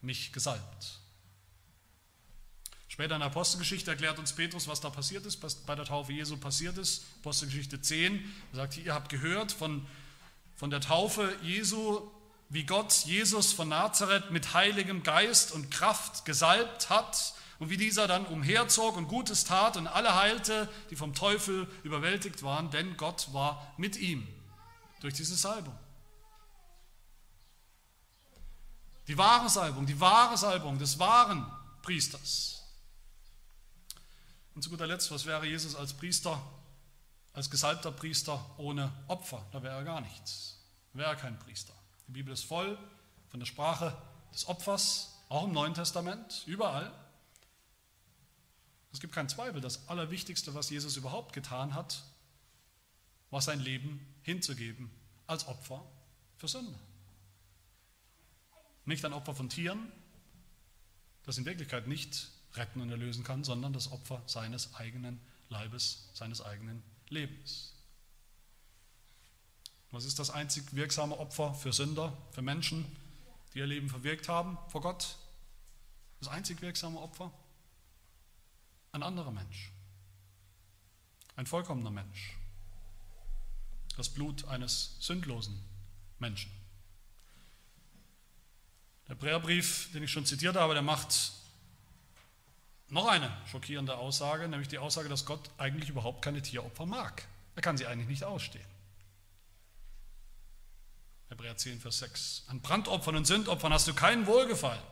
[0.00, 1.00] mich gesalbt.
[2.88, 6.12] Später in der Apostelgeschichte erklärt uns Petrus, was da passiert ist, was bei der Taufe
[6.12, 7.04] Jesu passiert ist.
[7.20, 9.86] Apostelgeschichte 10 er sagt, ihr habt gehört von,
[10.56, 12.00] von der Taufe Jesu,
[12.48, 18.08] wie Gott Jesus von Nazareth mit heiligem Geist und Kraft gesalbt hat und wie dieser
[18.08, 23.32] dann umherzog und Gutes tat und alle heilte, die vom Teufel überwältigt waren, denn Gott
[23.32, 24.26] war mit ihm
[25.00, 25.78] durch diese Salbung.
[29.10, 31.44] Die wahre Salbung, die wahre Salbung des wahren
[31.82, 32.62] Priesters.
[34.54, 36.40] Und zu guter Letzt, was wäre Jesus als Priester,
[37.32, 39.44] als gesalbter Priester ohne Opfer?
[39.50, 40.60] Da wäre er gar nichts.
[40.92, 41.72] Wäre er kein Priester.
[42.06, 42.78] Die Bibel ist voll
[43.30, 44.00] von der Sprache
[44.32, 46.92] des Opfers, auch im Neuen Testament, überall.
[48.92, 52.04] Es gibt keinen Zweifel, das Allerwichtigste, was Jesus überhaupt getan hat,
[53.30, 54.88] war sein Leben hinzugeben
[55.26, 55.84] als Opfer
[56.36, 56.78] für Sünde.
[58.90, 59.92] Nicht ein Opfer von Tieren,
[61.22, 66.42] das in Wirklichkeit nicht retten und erlösen kann, sondern das Opfer seines eigenen Leibes, seines
[66.42, 67.72] eigenen Lebens.
[69.92, 72.84] Was ist das einzig wirksame Opfer für Sünder, für Menschen,
[73.54, 75.16] die ihr Leben verwirkt haben vor Gott?
[76.18, 77.32] Das einzig wirksame Opfer?
[78.90, 79.70] Ein anderer Mensch.
[81.36, 82.36] Ein vollkommener Mensch.
[83.96, 85.62] Das Blut eines sündlosen
[86.18, 86.59] Menschen.
[89.10, 91.32] Der Hebräerbrief, den ich schon zitiert habe, der macht
[92.90, 97.26] noch eine schockierende Aussage, nämlich die Aussage, dass Gott eigentlich überhaupt keine Tieropfer mag.
[97.56, 98.64] Er kann sie eigentlich nicht ausstehen.
[101.28, 102.44] Hebräer 10, Vers 6.
[102.46, 104.82] An Brandopfern und Sündopfern hast du keinen Wohlgefallen.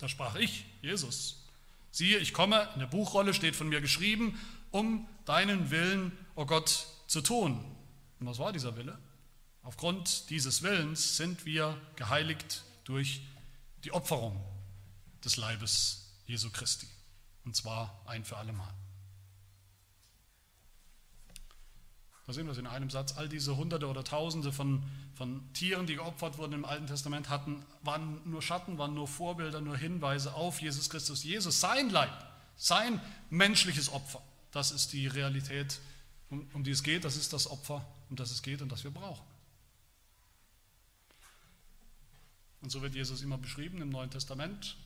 [0.00, 1.46] Da sprach ich, Jesus,
[1.90, 4.38] siehe, ich komme, in der Buchrolle steht von mir geschrieben,
[4.70, 7.64] um deinen Willen, o oh Gott, zu tun.
[8.20, 8.98] Und was war dieser Wille?
[9.62, 13.20] Aufgrund dieses Willens sind wir geheiligt durch
[13.84, 14.42] die Opferung
[15.22, 16.88] des Leibes Jesu Christi.
[17.44, 18.72] Und zwar ein für alle Mal.
[22.26, 23.12] Da sehen wir es in einem Satz.
[23.12, 24.82] All diese Hunderte oder Tausende von,
[25.14, 29.60] von Tieren, die geopfert wurden im Alten Testament, hatten, waren nur Schatten, waren nur Vorbilder,
[29.60, 31.24] nur Hinweise auf Jesus Christus.
[31.24, 32.12] Jesus, sein Leib,
[32.56, 34.22] sein menschliches Opfer.
[34.50, 35.80] Das ist die Realität,
[36.30, 37.04] um, um die es geht.
[37.04, 39.24] Das ist das Opfer, um das es geht und das wir brauchen.
[42.60, 44.76] Und so wird Jesus immer beschrieben im Neuen Testament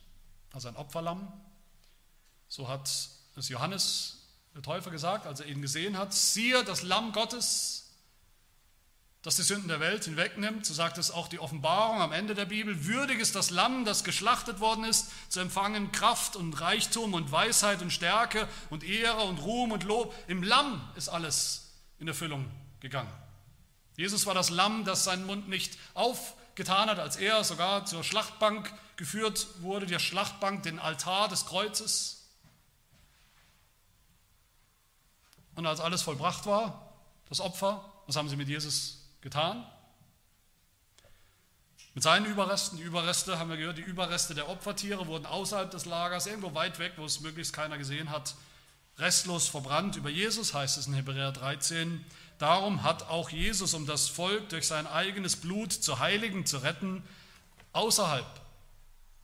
[0.53, 1.33] als ein Opferlamm.
[2.49, 2.91] So hat
[3.37, 7.91] es Johannes, der Täufer, gesagt, als er ihn gesehen hat, siehe das Lamm Gottes,
[9.23, 10.67] das die Sünden der Welt hinwegnimmt.
[10.67, 12.85] So sagt es auch die Offenbarung am Ende der Bibel.
[12.85, 17.81] Würdig ist das Lamm, das geschlachtet worden ist, zu empfangen Kraft und Reichtum und Weisheit
[17.81, 20.15] und Stärke und Ehre und Ruhm und Lob.
[20.27, 23.13] Im Lamm ist alles in Erfüllung gegangen.
[23.97, 25.79] Jesus war das Lamm, das seinen Mund nicht
[26.53, 32.29] aufgetan hat, als er sogar zur Schlachtbank geführt wurde, der Schlachtbank, den Altar des Kreuzes.
[35.55, 36.93] Und als alles vollbracht war,
[37.31, 39.67] das Opfer, was haben sie mit Jesus getan?
[41.95, 45.87] Mit seinen Überresten, die Überreste haben wir gehört, die Überreste der Opfertiere wurden außerhalb des
[45.87, 48.35] Lagers, irgendwo weit weg, wo es möglichst keiner gesehen hat,
[48.99, 49.97] restlos verbrannt.
[49.97, 52.05] Über Jesus heißt es in Hebräer 13,
[52.42, 57.05] darum hat auch Jesus, um das Volk durch sein eigenes Blut zu heiligen, zu retten,
[57.72, 58.26] außerhalb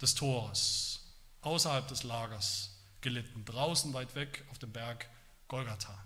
[0.00, 1.00] des Tores,
[1.40, 5.08] außerhalb des Lagers gelitten, draußen weit weg auf dem Berg
[5.48, 5.98] Golgatha.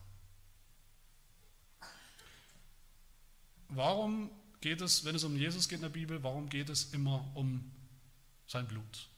[3.69, 7.31] Warum geht es, wenn es um Jesus geht in der Bibel, warum geht es immer
[7.35, 7.71] um
[8.47, 9.09] sein Blut?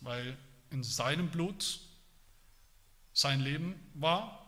[0.00, 0.36] Weil
[0.70, 1.80] in seinem Blut
[3.12, 4.39] sein Leben war,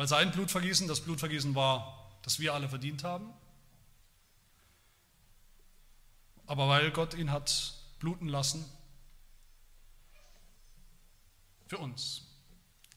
[0.00, 3.34] weil sein Blutvergießen das Blutvergießen war, das wir alle verdient haben,
[6.46, 8.64] aber weil Gott ihn hat bluten lassen
[11.66, 12.22] für uns,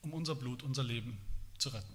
[0.02, 1.20] um unser Blut, unser Leben
[1.58, 1.94] zu retten.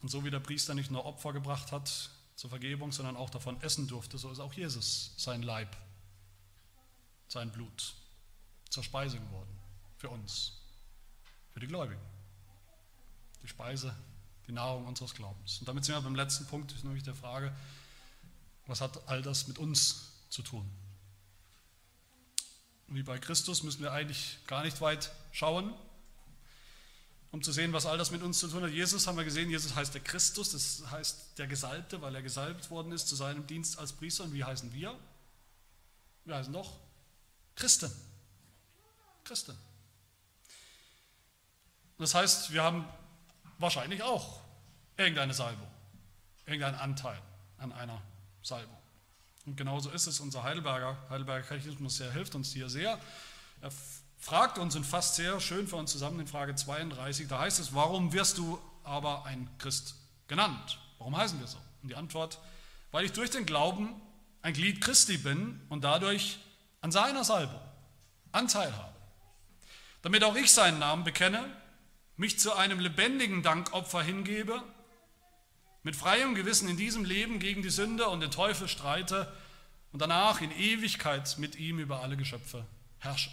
[0.00, 3.60] Und so wie der Priester nicht nur Opfer gebracht hat zur Vergebung, sondern auch davon
[3.62, 5.76] essen durfte, so ist auch Jesus sein Leib,
[7.26, 7.94] sein Blut
[8.70, 9.58] zur Speise geworden
[9.96, 10.61] für uns,
[11.52, 12.00] für die Gläubigen.
[13.42, 13.94] Die Speise,
[14.46, 15.58] die Nahrung unseres Glaubens.
[15.58, 17.54] Und damit sind wir beim letzten Punkt, nämlich der Frage,
[18.66, 20.68] was hat all das mit uns zu tun?
[22.88, 25.72] Wie bei Christus müssen wir eigentlich gar nicht weit schauen,
[27.30, 28.70] um zu sehen, was all das mit uns zu tun hat.
[28.70, 32.70] Jesus haben wir gesehen, Jesus heißt der Christus, das heißt der Gesalbte, weil er gesalbt
[32.70, 34.24] worden ist zu seinem Dienst als Priester.
[34.24, 34.98] Und wie heißen wir?
[36.26, 36.78] Wir heißen doch
[37.56, 37.90] Christen.
[39.24, 39.56] Christen.
[42.02, 42.84] Das heißt, wir haben
[43.58, 44.40] wahrscheinlich auch
[44.96, 45.68] irgendeine Salbung
[46.46, 47.18] irgendeinen Anteil
[47.58, 48.00] an einer
[48.42, 48.76] Salbung.
[49.46, 52.98] Und genauso ist es unser Heidelberger, Heidelberger Katechismus, der hilft uns hier sehr.
[53.60, 53.70] Er
[54.18, 57.74] fragt uns und fasst sehr schön für uns zusammen in Frage 32, da heißt es,
[57.74, 59.94] warum wirst du aber ein Christ
[60.28, 60.78] genannt?
[60.98, 61.58] Warum heißen wir so?
[61.82, 62.38] Und die Antwort,
[62.90, 63.94] weil ich durch den Glauben
[64.42, 66.38] ein Glied Christi bin und dadurch
[66.80, 67.60] an seiner Salbung
[68.32, 68.92] Anteil habe.
[70.02, 71.44] Damit auch ich seinen Namen bekenne,
[72.16, 74.62] mich zu einem lebendigen Dankopfer hingebe,
[75.82, 79.32] mit freiem Gewissen in diesem Leben gegen die Sünde und den Teufel streite
[79.92, 82.66] und danach in Ewigkeit mit ihm über alle Geschöpfe
[82.98, 83.30] herrsche.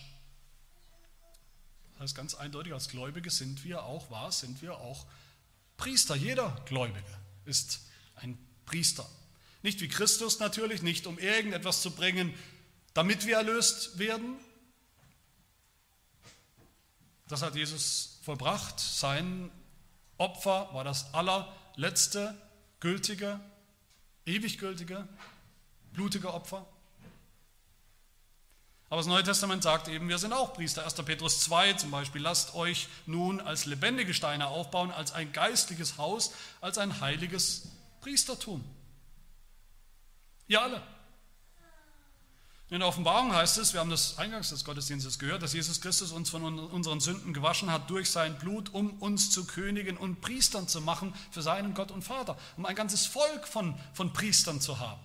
[1.94, 5.06] Das heißt ganz eindeutig, als Gläubige sind wir auch, was sind wir auch
[5.78, 6.16] Priester.
[6.16, 7.06] Jeder Gläubige
[7.46, 7.82] ist
[8.16, 9.08] ein Priester.
[9.62, 12.34] Nicht wie Christus natürlich, nicht um irgendetwas zu bringen,
[12.94, 14.38] damit wir erlöst werden.
[17.30, 18.80] Das hat Jesus vollbracht.
[18.80, 19.52] Sein
[20.18, 22.36] Opfer war das allerletzte,
[22.80, 23.40] gültige,
[24.26, 25.08] ewig gültige,
[25.94, 26.66] blutige Opfer.
[28.90, 30.84] Aber das Neue Testament sagt eben, wir sind auch Priester.
[30.84, 30.96] 1.
[30.96, 36.34] Petrus 2 zum Beispiel, lasst euch nun als lebendige Steine aufbauen, als ein geistliches Haus,
[36.60, 37.70] als ein heiliges
[38.02, 38.64] Priestertum.
[40.48, 40.82] Ihr alle.
[42.72, 46.12] In der Offenbarung heißt es, wir haben das eingangs des Gottesdienstes gehört, dass Jesus Christus
[46.12, 50.68] uns von unseren Sünden gewaschen hat durch sein Blut, um uns zu Königen und Priestern
[50.68, 54.78] zu machen für seinen Gott und Vater, um ein ganzes Volk von, von Priestern zu
[54.78, 55.02] haben.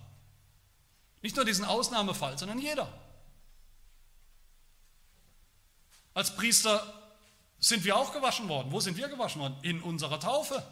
[1.23, 2.87] Nicht nur diesen Ausnahmefall, sondern jeder.
[6.13, 6.83] Als Priester
[7.59, 8.71] sind wir auch gewaschen worden.
[8.71, 9.57] Wo sind wir gewaschen worden?
[9.63, 10.63] In unserer Taufe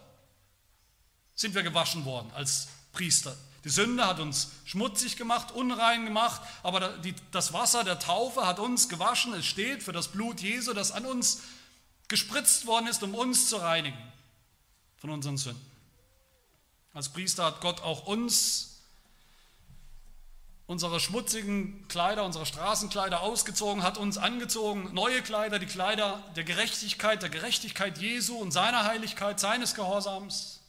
[1.33, 3.35] sind wir gewaschen worden als Priester.
[3.63, 6.99] Die Sünde hat uns schmutzig gemacht, unrein gemacht, aber
[7.31, 9.33] das Wasser der Taufe hat uns gewaschen.
[9.33, 11.43] Es steht für das Blut Jesu, das an uns
[12.09, 13.97] gespritzt worden ist, um uns zu reinigen
[14.97, 15.65] von unseren Sünden.
[16.93, 18.81] Als Priester hat Gott auch uns
[20.65, 27.21] unsere schmutzigen Kleider, unsere Straßenkleider ausgezogen, hat uns angezogen, neue Kleider, die Kleider der Gerechtigkeit,
[27.21, 30.61] der Gerechtigkeit Jesu und seiner Heiligkeit, seines Gehorsams,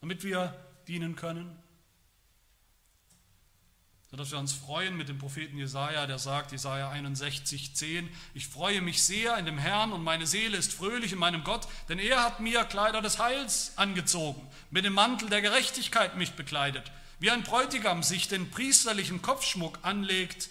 [0.00, 0.54] damit wir
[0.86, 1.65] dienen können.
[4.10, 8.80] Sodass wir uns freuen mit dem Propheten Jesaja, der sagt, Jesaja 61, 10, ich freue
[8.80, 12.22] mich sehr in dem Herrn und meine Seele ist fröhlich in meinem Gott, denn er
[12.22, 17.42] hat mir Kleider des Heils angezogen, mit dem Mantel der Gerechtigkeit mich bekleidet wie ein
[17.42, 20.50] Bräutigam sich den priesterlichen Kopfschmuck anlegt,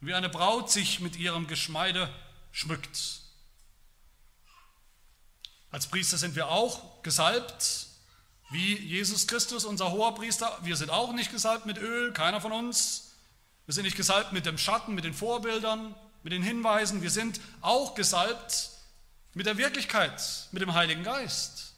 [0.00, 2.12] wie eine Braut sich mit ihrem Geschmeide
[2.50, 3.20] schmückt.
[5.70, 7.86] Als Priester sind wir auch gesalbt,
[8.52, 10.58] wie Jesus Christus, unser hoher Priester.
[10.62, 13.12] Wir sind auch nicht gesalbt mit Öl, keiner von uns.
[13.66, 17.02] Wir sind nicht gesalbt mit dem Schatten, mit den Vorbildern, mit den Hinweisen.
[17.02, 18.70] Wir sind auch gesalbt
[19.34, 21.72] mit der Wirklichkeit, mit dem Heiligen Geist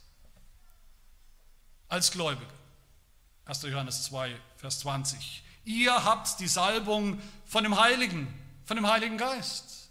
[1.88, 2.50] als Gläubige.
[3.44, 3.62] 1.
[3.62, 5.44] Johannes 2, Vers 20.
[5.64, 8.26] Ihr habt die Salbung von dem Heiligen,
[8.64, 9.83] von dem Heiligen Geist.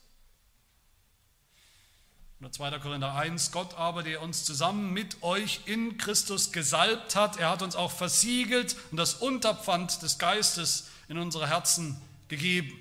[2.44, 2.80] Oder 2.
[2.80, 7.62] Korinther 1, Gott aber, der uns zusammen mit euch in Christus gesalbt hat, er hat
[7.62, 12.78] uns auch versiegelt und das Unterpfand des Geistes in unsere Herzen gegeben.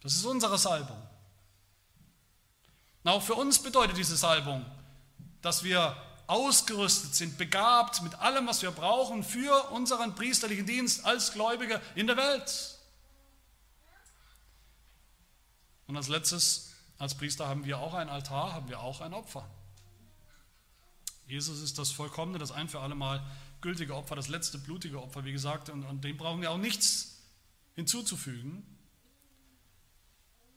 [0.00, 1.00] Das ist unsere Salbung.
[3.04, 4.66] Und auch für uns bedeutet diese Salbung,
[5.42, 11.30] dass wir ausgerüstet sind, begabt mit allem, was wir brauchen für unseren priesterlichen Dienst als
[11.30, 12.80] Gläubige in der Welt.
[15.86, 16.69] Und als letztes,
[17.00, 19.48] als Priester haben wir auch ein Altar, haben wir auch ein Opfer.
[21.26, 23.26] Jesus ist das vollkommene, das ein für alle Mal
[23.62, 27.22] gültige Opfer, das letzte blutige Opfer, wie gesagt, und, und dem brauchen wir auch nichts
[27.74, 28.62] hinzuzufügen.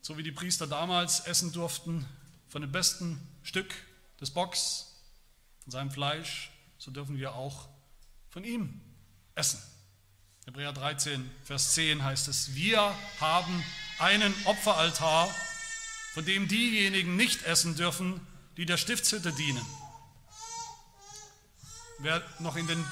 [0.01, 2.06] So wie die Priester damals essen durften
[2.49, 3.73] von dem besten Stück
[4.19, 4.97] des Bocks,
[5.62, 7.69] von seinem Fleisch, so dürfen wir auch
[8.29, 8.82] von ihm
[9.36, 9.62] essen.
[10.45, 13.63] Hebräer 13, Vers 10 heißt es, wir haben
[13.97, 15.34] einen Opferaltar,
[16.13, 19.65] von dem diejenigen nicht essen dürfen, die der Stiftshütte dienen.
[22.00, 22.83] Wer noch in den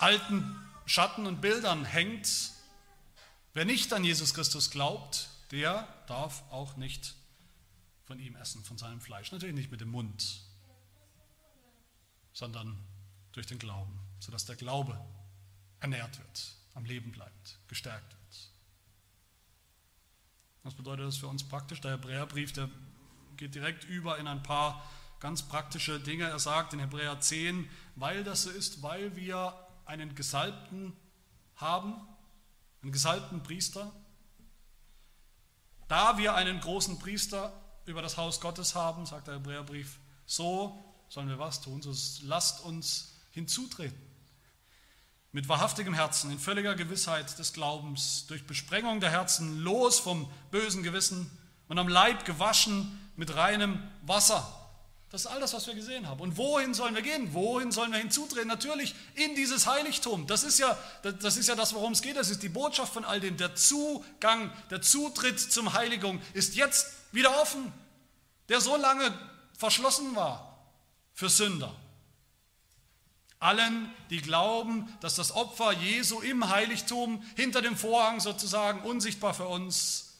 [0.00, 2.52] alten Schatten und Bildern hängt,
[3.52, 7.14] wer nicht an Jesus Christus glaubt, der darf auch nicht
[8.06, 9.30] von ihm essen, von seinem Fleisch.
[9.30, 10.42] Natürlich nicht mit dem Mund,
[12.32, 12.76] sondern
[13.32, 15.00] durch den Glauben, sodass der Glaube
[15.78, 18.23] ernährt wird, am Leben bleibt, gestärkt wird.
[20.64, 21.82] Was bedeutet das für uns praktisch?
[21.82, 22.70] Der Hebräerbrief, der
[23.36, 24.82] geht direkt über in ein paar
[25.20, 26.24] ganz praktische Dinge.
[26.24, 29.54] Er sagt in Hebräer 10, weil das so ist, weil wir
[29.84, 30.94] einen Gesalbten
[31.56, 31.94] haben,
[32.82, 33.92] einen gesalbten Priester,
[35.86, 37.52] da wir einen großen Priester
[37.84, 41.82] über das Haus Gottes haben, sagt der Hebräerbrief, so sollen wir was tun?
[41.82, 41.92] So
[42.26, 44.13] lasst uns hinzutreten.
[45.34, 50.84] Mit wahrhaftigem Herzen, in völliger Gewissheit des Glaubens, durch Besprengung der Herzen, los vom bösen
[50.84, 51.28] Gewissen
[51.66, 54.48] und am Leib gewaschen mit reinem Wasser.
[55.10, 56.20] Das ist all das, was wir gesehen haben.
[56.20, 57.34] Und wohin sollen wir gehen?
[57.34, 58.46] Wohin sollen wir hinzutreten?
[58.46, 60.28] Natürlich in dieses Heiligtum.
[60.28, 62.16] Das ist ja das, ist ja das worum es geht.
[62.16, 63.36] Das ist die Botschaft von all dem.
[63.36, 67.72] Der Zugang, der Zutritt zum Heiligung ist jetzt wieder offen,
[68.48, 69.12] der so lange
[69.56, 70.58] verschlossen war
[71.12, 71.74] für Sünder.
[73.44, 79.46] Allen, die glauben, dass das Opfer Jesu im Heiligtum hinter dem Vorhang sozusagen unsichtbar für
[79.46, 80.14] uns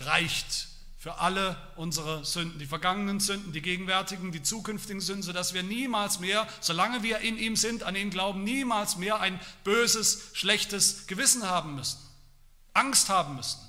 [0.00, 5.62] reicht für alle unsere Sünden, die vergangenen Sünden, die gegenwärtigen, die zukünftigen Sünden, sodass wir
[5.62, 11.06] niemals mehr, solange wir in ihm sind, an ihn glauben, niemals mehr ein böses, schlechtes
[11.06, 11.98] Gewissen haben müssen,
[12.74, 13.60] Angst haben müssen,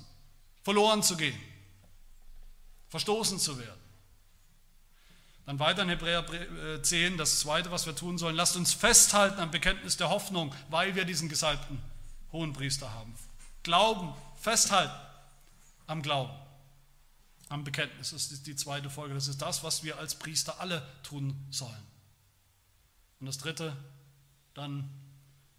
[0.64, 1.38] verloren zu gehen,
[2.88, 3.79] verstoßen zu werden.
[5.50, 6.24] Dann weiter in Hebräer
[6.80, 10.54] 10, äh, das zweite, was wir tun sollen, lasst uns festhalten am Bekenntnis der Hoffnung,
[10.68, 11.82] weil wir diesen gesalbten
[12.30, 13.12] hohen Priester haben.
[13.64, 14.94] Glauben, festhalten
[15.88, 16.32] am Glauben
[17.48, 18.12] am Bekenntnis.
[18.12, 19.12] Das ist die zweite Folge.
[19.12, 21.82] Das ist das, was wir als Priester alle tun sollen.
[23.18, 23.76] Und das dritte,
[24.54, 24.88] dann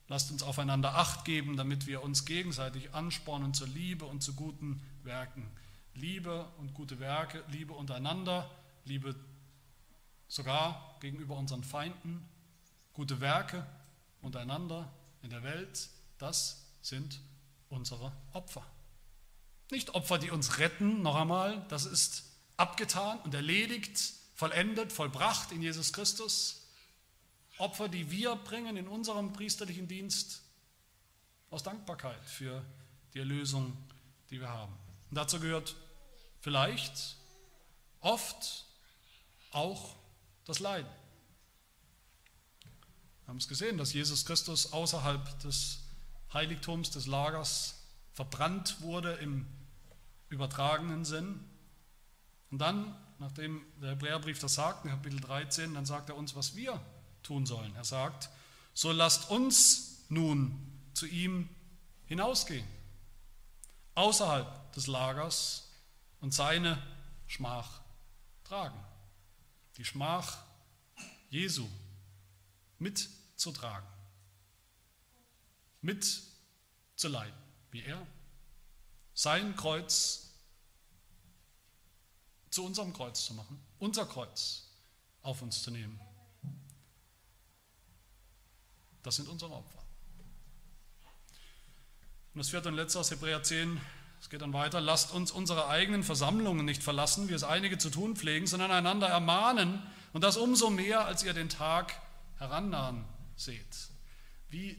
[0.08, 4.82] lasst uns aufeinander Acht geben, damit wir uns gegenseitig anspornen zur Liebe und zu guten
[5.04, 5.52] Werken.
[5.96, 8.50] Liebe und gute Werke, Liebe untereinander,
[8.86, 9.16] Liebe
[10.32, 12.26] sogar gegenüber unseren Feinden,
[12.94, 13.68] gute Werke
[14.22, 14.90] untereinander
[15.24, 17.20] in der Welt, das sind
[17.70, 18.66] unsere Opfer.
[19.72, 25.62] Nicht Opfer, die uns retten, noch einmal, das ist abgetan und erledigt, vollendet, vollbracht in
[25.62, 26.66] Jesus Christus.
[27.58, 30.44] Opfer, die wir bringen in unserem priesterlichen Dienst
[31.50, 32.64] aus Dankbarkeit für
[33.14, 33.76] die Erlösung,
[34.30, 34.74] die wir haben.
[35.10, 35.76] Und dazu gehört
[36.40, 37.18] vielleicht
[38.00, 38.66] oft
[39.52, 40.01] auch
[40.46, 40.90] das Leiden.
[43.24, 45.80] Wir haben es gesehen, dass Jesus Christus außerhalb des
[46.34, 47.82] Heiligtums, des Lagers
[48.14, 49.46] verbrannt wurde im
[50.30, 51.40] übertragenen Sinn.
[52.50, 56.56] Und dann, nachdem der Hebräerbrief das sagt, in Kapitel 13, dann sagt er uns, was
[56.56, 56.82] wir
[57.24, 57.76] tun sollen.
[57.76, 58.30] Er sagt,
[58.74, 60.60] so lasst uns nun
[60.94, 61.50] zu ihm
[62.06, 62.68] hinausgehen,
[63.96, 65.70] außerhalb des Lagers
[66.20, 66.82] und seine
[67.28, 67.82] Schmach
[68.44, 68.78] tragen.
[69.78, 70.44] Die Schmach
[71.30, 71.68] Jesu
[72.78, 73.88] mitzutragen,
[75.82, 77.40] mitzuleiden,
[77.72, 78.06] wie er
[79.14, 80.32] sein Kreuz
[82.50, 84.68] zu unserem Kreuz zu machen, unser Kreuz
[85.22, 86.00] auf uns zu nehmen.
[89.04, 89.80] Das sind unsere Opfer.
[92.34, 93.80] Und das vierte und letzte aus Hebräer 10,
[94.22, 97.90] es geht dann weiter, lasst uns unsere eigenen Versammlungen nicht verlassen, wie es einige zu
[97.90, 99.82] tun pflegen, sondern einander ermahnen
[100.14, 102.00] und das umso mehr, als ihr den Tag
[102.38, 103.04] herannahen
[103.36, 103.90] seht.
[104.50, 104.78] Wie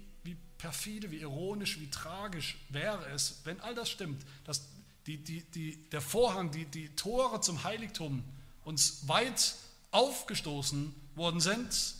[0.62, 4.62] perfide, wie ironisch, wie tragisch wäre es, wenn all das stimmt, dass
[5.08, 8.22] die, die, die, der Vorhang, die, die Tore zum Heiligtum
[8.62, 9.56] uns weit
[9.90, 11.94] aufgestoßen worden sind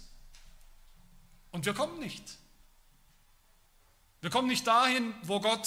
[1.50, 2.22] und wir kommen nicht.
[4.20, 5.66] Wir kommen nicht dahin, wo Gott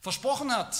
[0.00, 0.76] versprochen hat,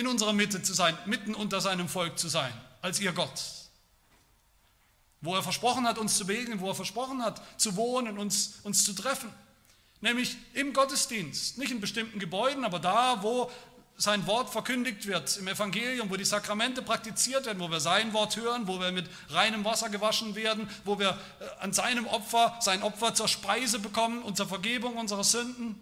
[0.00, 3.42] in unserer Mitte zu sein, mitten unter seinem Volk zu sein, als ihr Gott.
[5.20, 8.84] Wo er versprochen hat, uns zu begegnen, wo er versprochen hat, zu wohnen, uns, uns
[8.84, 9.30] zu treffen.
[10.00, 13.50] Nämlich im Gottesdienst, nicht in bestimmten Gebäuden, aber da, wo
[13.98, 18.34] sein Wort verkündigt wird, im Evangelium, wo die Sakramente praktiziert werden, wo wir sein Wort
[18.36, 22.82] hören, wo wir mit reinem Wasser gewaschen werden, wo wir äh, an seinem Opfer, sein
[22.82, 25.78] Opfer zur Speise bekommen und zur Vergebung unserer Sünden,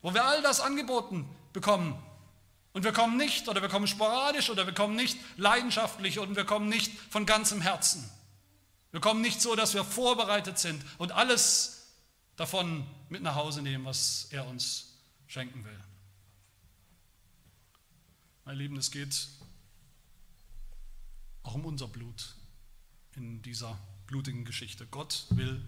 [0.00, 2.00] wo wir all das angeboten bekommen.
[2.76, 6.44] Und wir kommen nicht oder wir kommen sporadisch oder wir kommen nicht leidenschaftlich und wir
[6.44, 8.06] kommen nicht von ganzem Herzen.
[8.90, 11.86] Wir kommen nicht so, dass wir vorbereitet sind und alles
[12.36, 14.92] davon mit nach Hause nehmen, was er uns
[15.26, 15.80] schenken will.
[18.44, 19.26] Meine Lieben, es geht
[21.44, 22.34] auch um unser Blut
[23.14, 24.86] in dieser blutigen Geschichte.
[24.90, 25.64] Gott will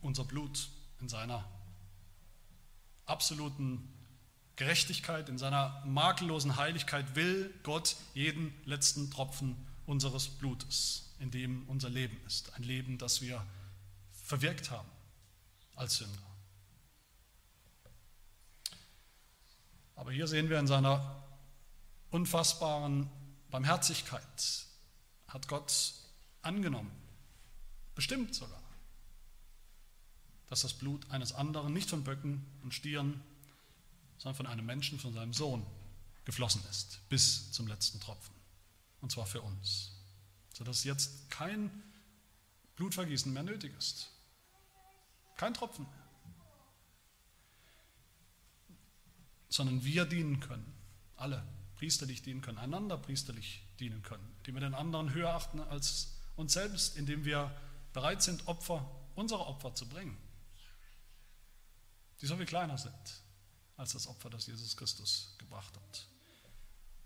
[0.00, 0.68] unser Blut
[1.00, 1.48] in seiner
[3.04, 3.88] absoluten
[4.56, 9.54] Gerechtigkeit, in seiner makellosen Heiligkeit will Gott jeden letzten Tropfen
[9.84, 12.54] unseres Blutes, in dem unser Leben ist.
[12.54, 13.46] Ein Leben, das wir
[14.12, 14.88] verwirkt haben
[15.74, 16.18] als Sünder.
[19.94, 21.22] Aber hier sehen wir in seiner
[22.10, 23.10] unfassbaren
[23.50, 24.66] Barmherzigkeit,
[25.28, 25.94] hat Gott
[26.42, 26.90] angenommen,
[27.94, 28.62] bestimmt sogar,
[30.46, 33.22] dass das Blut eines anderen nicht von Böcken und Stieren,
[34.18, 35.64] sondern von einem Menschen, von seinem Sohn,
[36.24, 38.34] geflossen ist, bis zum letzten Tropfen.
[39.00, 39.92] Und zwar für uns,
[40.52, 41.70] sodass jetzt kein
[42.74, 44.10] Blutvergießen mehr nötig ist.
[45.36, 46.06] Kein Tropfen mehr.
[49.48, 50.74] Sondern wir dienen können.
[51.16, 51.46] Alle
[51.76, 56.54] priesterlich dienen können, einander priesterlich dienen können, die wir den anderen höher achten als uns
[56.54, 57.54] selbst, indem wir
[57.92, 60.16] bereit sind, Opfer, unsere Opfer zu bringen,
[62.20, 63.25] die so viel kleiner sind
[63.76, 66.06] als das Opfer, das Jesus Christus gebracht hat.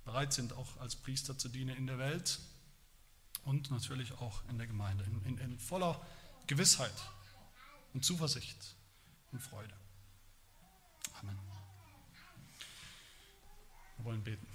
[0.04, 2.38] Bereit sind auch als Priester zu dienen in der Welt
[3.44, 6.00] und natürlich auch in der Gemeinde, in, in, in voller
[6.46, 6.94] Gewissheit
[7.92, 8.74] und Zuversicht
[9.32, 9.74] und Freude.
[11.20, 11.38] Amen.
[13.96, 14.46] Wir wollen beten.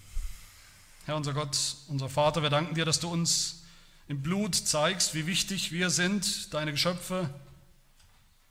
[1.05, 1.57] Herr unser Gott,
[1.87, 3.63] unser Vater, wir danken dir, dass du uns
[4.07, 7.29] im Blut zeigst, wie wichtig wir sind, deine Geschöpfe,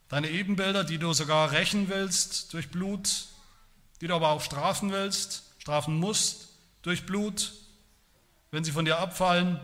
[0.08, 3.26] deine Ebenbilder, die du sogar rächen willst durch Blut,
[4.00, 6.48] die du aber auch strafen willst, strafen musst
[6.82, 7.52] durch Blut,
[8.50, 9.60] wenn sie von dir abfallen,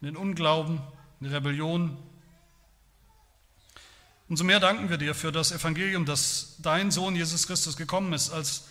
[0.00, 0.80] in den Unglauben,
[1.20, 1.96] in die Rebellion.
[4.28, 8.30] Umso mehr danken wir dir für das Evangelium, dass dein Sohn Jesus Christus gekommen ist
[8.30, 8.64] als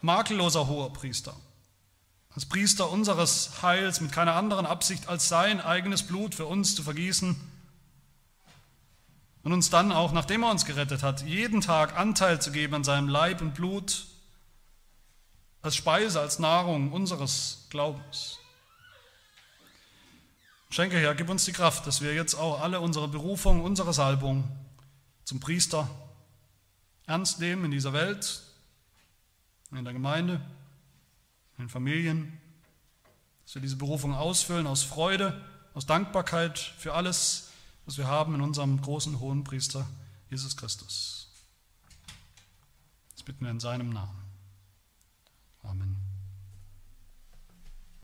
[0.00, 1.34] makelloser hoher Priester
[2.34, 6.82] als Priester unseres Heils mit keiner anderen Absicht als sein eigenes Blut für uns zu
[6.82, 7.36] vergießen
[9.44, 12.84] und uns dann auch, nachdem er uns gerettet hat, jeden Tag Anteil zu geben an
[12.84, 14.06] seinem Leib und Blut
[15.64, 18.38] als Speise, als Nahrung unseres Glaubens.
[20.68, 24.44] Schenke, Herr, gib uns die Kraft, dass wir jetzt auch alle unsere Berufung, unsere Salbung
[25.24, 25.88] zum Priester
[27.06, 28.42] ernst nehmen in dieser Welt,
[29.70, 30.38] in der Gemeinde
[31.56, 32.38] in Familien,
[33.46, 35.42] dass wir diese Berufung ausfüllen aus Freude,
[35.72, 37.48] aus Dankbarkeit für alles,
[37.86, 39.86] was wir haben in unserem großen hohen Priester
[40.28, 41.28] Jesus Christus.
[43.14, 44.23] Das bitten wir in seinem Namen.
[45.64, 46.03] Amen.